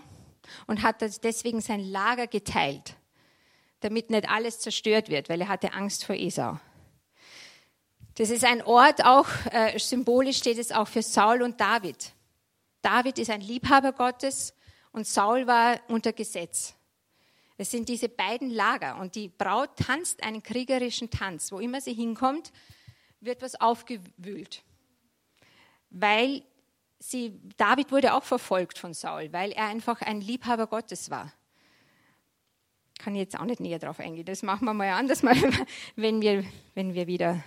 [0.67, 2.95] und hat deswegen sein Lager geteilt,
[3.81, 6.59] damit nicht alles zerstört wird, weil er hatte Angst vor Esau.
[8.15, 12.11] Das ist ein Ort, auch äh, symbolisch steht es auch für Saul und David.
[12.81, 14.53] David ist ein Liebhaber Gottes
[14.91, 16.75] und Saul war unter Gesetz.
[17.57, 21.51] Es sind diese beiden Lager und die Braut tanzt einen kriegerischen Tanz.
[21.51, 22.51] Wo immer sie hinkommt,
[23.21, 24.63] wird was aufgewühlt.
[25.89, 26.43] Weil
[26.99, 31.33] sie, David wurde auch verfolgt von Saul, weil er einfach ein Liebhaber Gottes war.
[32.99, 34.25] Kann ich jetzt auch nicht näher drauf eingehen.
[34.25, 35.35] Das machen wir mal anders, mal,
[35.95, 36.43] wenn, wir,
[36.75, 37.43] wenn wir wieder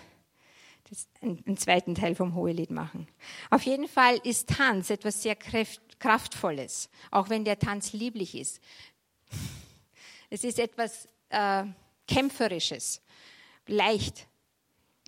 [0.89, 3.07] das, einen zweiten Teil vom Hohelied machen.
[3.51, 8.61] Auf jeden Fall ist Tanz etwas sehr Kraftvolles, auch wenn der Tanz lieblich ist.
[10.31, 11.65] Es ist etwas äh,
[12.09, 13.03] Kämpferisches,
[13.67, 14.27] leicht,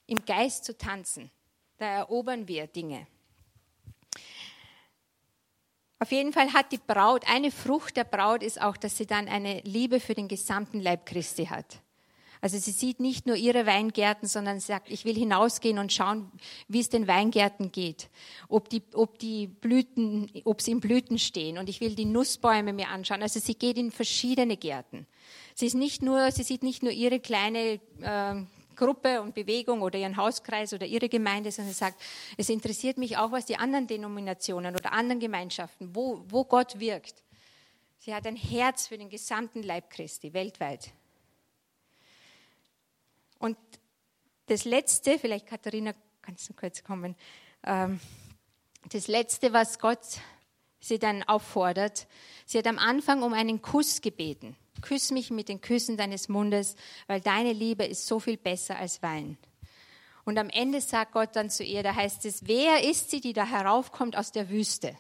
[0.07, 1.31] im Geist zu tanzen.
[1.79, 3.07] Da erobern wir Dinge.
[5.99, 9.27] Auf jeden Fall hat die Braut, eine Frucht der Braut ist auch, dass sie dann
[9.27, 11.81] eine Liebe für den gesamten Leib Christi hat.
[12.45, 16.31] Also sie sieht nicht nur ihre Weingärten, sondern sagt, ich will hinausgehen und schauen,
[16.69, 18.11] wie es den Weingärten geht,
[18.51, 22.75] ob die, ob die Blüten, ob sie in Blüten stehen und ich will die Nussbäume
[22.75, 23.23] mir anschauen.
[23.23, 25.07] Also sie geht in verschiedene Gärten.
[25.55, 28.35] Sie ist nicht nur, sie sieht nicht nur ihre kleine äh,
[28.75, 32.01] Gruppe und Bewegung oder ihren Hauskreis oder ihre Gemeinde, sondern sagt,
[32.37, 37.23] es interessiert mich auch, was die anderen Denominationen oder anderen Gemeinschaften, wo, wo Gott wirkt.
[37.99, 40.91] Sie hat ein Herz für den gesamten Leib Christi weltweit.
[43.39, 43.57] Und
[44.47, 47.17] das Letzte, vielleicht Katharina, kannst du kurz kommen,
[47.65, 48.01] ähm,
[48.91, 50.21] das Letzte, was Gott
[50.81, 52.07] sie dann auffordert,
[52.45, 54.57] sie hat am Anfang um einen Kuss gebeten.
[54.83, 59.03] Küss mich mit den Küssen deines Mundes, weil deine Liebe ist so viel besser als
[59.03, 59.39] Wein.
[60.25, 63.35] Und am Ende sagt Gott dann zu ihr, da heißt es, wer ist sie, die
[63.35, 64.97] da heraufkommt aus der Wüste?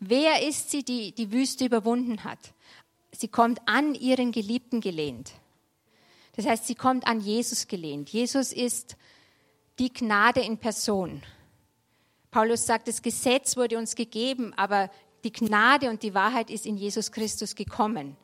[0.00, 2.38] Wer ist sie, die die Wüste überwunden hat?
[3.12, 5.32] Sie kommt an ihren Geliebten gelehnt.
[6.34, 8.08] Das heißt, sie kommt an Jesus gelehnt.
[8.08, 8.96] Jesus ist
[9.78, 11.22] die Gnade in Person.
[12.30, 14.90] Paulus sagt, das Gesetz wurde uns gegeben, aber
[15.24, 18.16] die Gnade und die Wahrheit ist in Jesus Christus gekommen.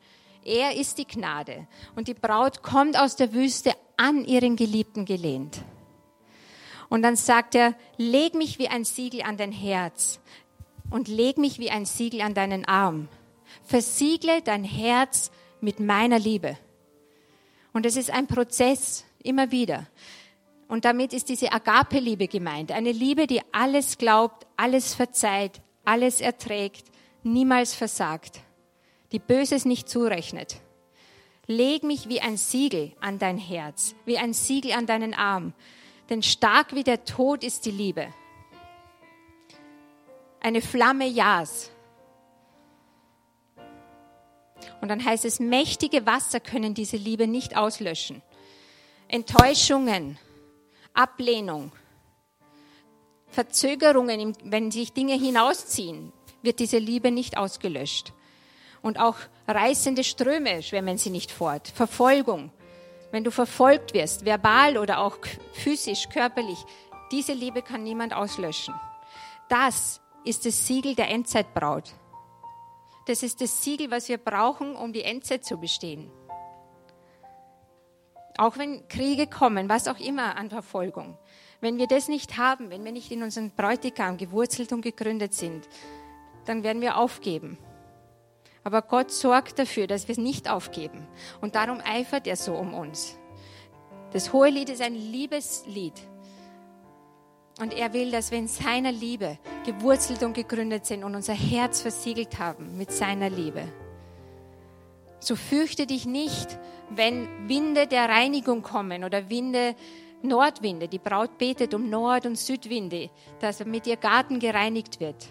[0.43, 1.67] Er ist die Gnade.
[1.95, 5.61] Und die Braut kommt aus der Wüste an ihren Geliebten gelehnt.
[6.89, 10.19] Und dann sagt er, leg mich wie ein Siegel an dein Herz
[10.89, 13.07] und leg mich wie ein Siegel an deinen Arm.
[13.63, 15.31] Versiegle dein Herz
[15.61, 16.57] mit meiner Liebe.
[17.73, 19.85] Und es ist ein Prozess, immer wieder.
[20.67, 22.71] Und damit ist diese Agape-Liebe gemeint.
[22.71, 26.85] Eine Liebe, die alles glaubt, alles verzeiht, alles erträgt,
[27.23, 28.41] niemals versagt,
[29.11, 30.57] die Böses nicht zurechnet.
[31.47, 35.53] Leg mich wie ein Siegel an dein Herz, wie ein Siegel an deinen Arm.
[36.09, 38.13] Denn stark wie der Tod ist die Liebe.
[40.41, 41.71] Eine Flamme Jas,
[44.81, 48.21] und dann heißt es, mächtige Wasser können diese Liebe nicht auslöschen.
[49.07, 50.17] Enttäuschungen,
[50.93, 51.71] Ablehnung,
[53.27, 58.13] Verzögerungen, wenn sich Dinge hinausziehen, wird diese Liebe nicht ausgelöscht.
[58.81, 59.17] Und auch
[59.47, 61.67] reißende Ströme schwemmen sie nicht fort.
[61.67, 62.51] Verfolgung,
[63.11, 65.17] wenn du verfolgt wirst, verbal oder auch
[65.53, 66.59] physisch, körperlich,
[67.11, 68.73] diese Liebe kann niemand auslöschen.
[69.49, 71.93] Das ist das Siegel der Endzeitbraut.
[73.07, 76.11] Das ist das Siegel, was wir brauchen, um die Endzeit zu bestehen.
[78.37, 81.17] Auch wenn Kriege kommen, was auch immer an Verfolgung.
[81.59, 85.67] Wenn wir das nicht haben, wenn wir nicht in unseren Bräutigam gewurzelt und gegründet sind,
[86.45, 87.57] dann werden wir aufgeben.
[88.63, 91.07] Aber Gott sorgt dafür, dass wir es nicht aufgeben.
[91.41, 93.17] Und darum eifert er so um uns.
[94.11, 95.93] Das hohe Lied ist ein Liebeslied.
[97.59, 101.81] Und er will, dass wir in seiner Liebe gewurzelt und gegründet sind und unser Herz
[101.81, 103.63] versiegelt haben mit seiner Liebe.
[105.19, 106.57] So fürchte dich nicht,
[106.89, 109.75] wenn Winde der Reinigung kommen oder Winde,
[110.21, 110.87] Nordwinde.
[110.87, 115.27] Die Braut betet um Nord- und Südwinde, dass mit ihr Garten gereinigt wird.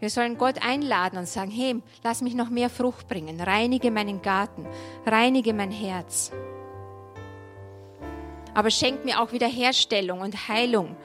[0.00, 4.22] Wir sollen Gott einladen und sagen, hey, lass mich noch mehr Frucht bringen, reinige meinen
[4.22, 4.66] Garten,
[5.06, 6.32] reinige mein Herz.
[8.54, 10.96] aber schenk mir auch Wiederherstellung und Heilung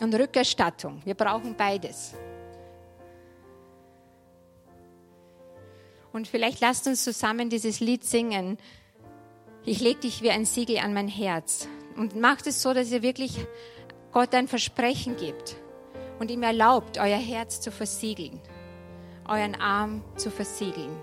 [0.00, 1.02] und Rückerstattung.
[1.04, 2.14] Wir brauchen beides.
[6.12, 8.56] Und vielleicht lasst uns zusammen dieses Lied singen.
[9.64, 11.68] Ich lege dich wie ein Siegel an mein Herz.
[11.96, 13.44] Und macht es so, dass ihr wirklich
[14.12, 15.56] Gott ein Versprechen gibt
[16.18, 18.40] und ihm erlaubt, euer Herz zu versiegeln,
[19.28, 20.96] euren Arm zu versiegeln.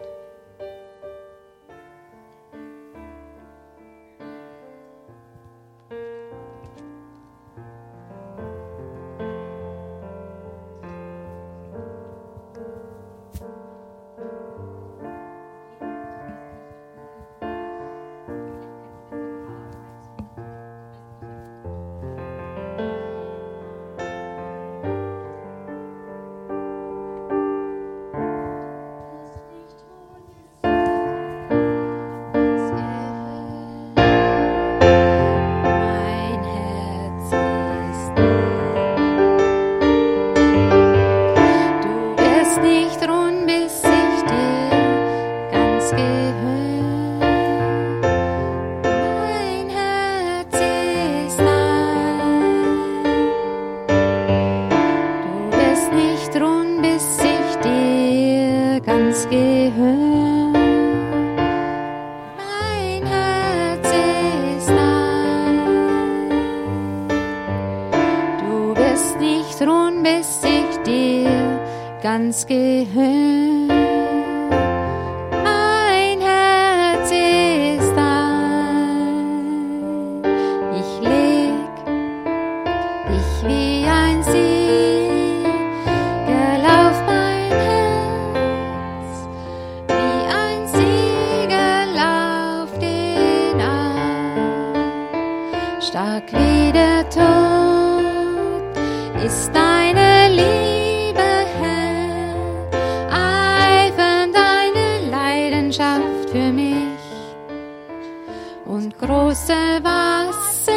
[108.66, 110.72] Und große Wasser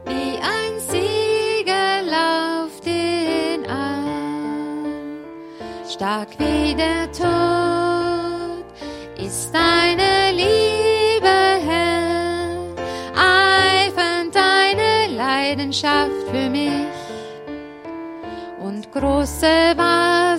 [0.06, 5.20] wie ein Siegel auf den Arm.
[5.90, 8.66] Stark wie der Tod
[9.18, 9.83] ist deine
[15.74, 16.70] Leidenschaft für mich
[18.60, 20.33] und große Wasser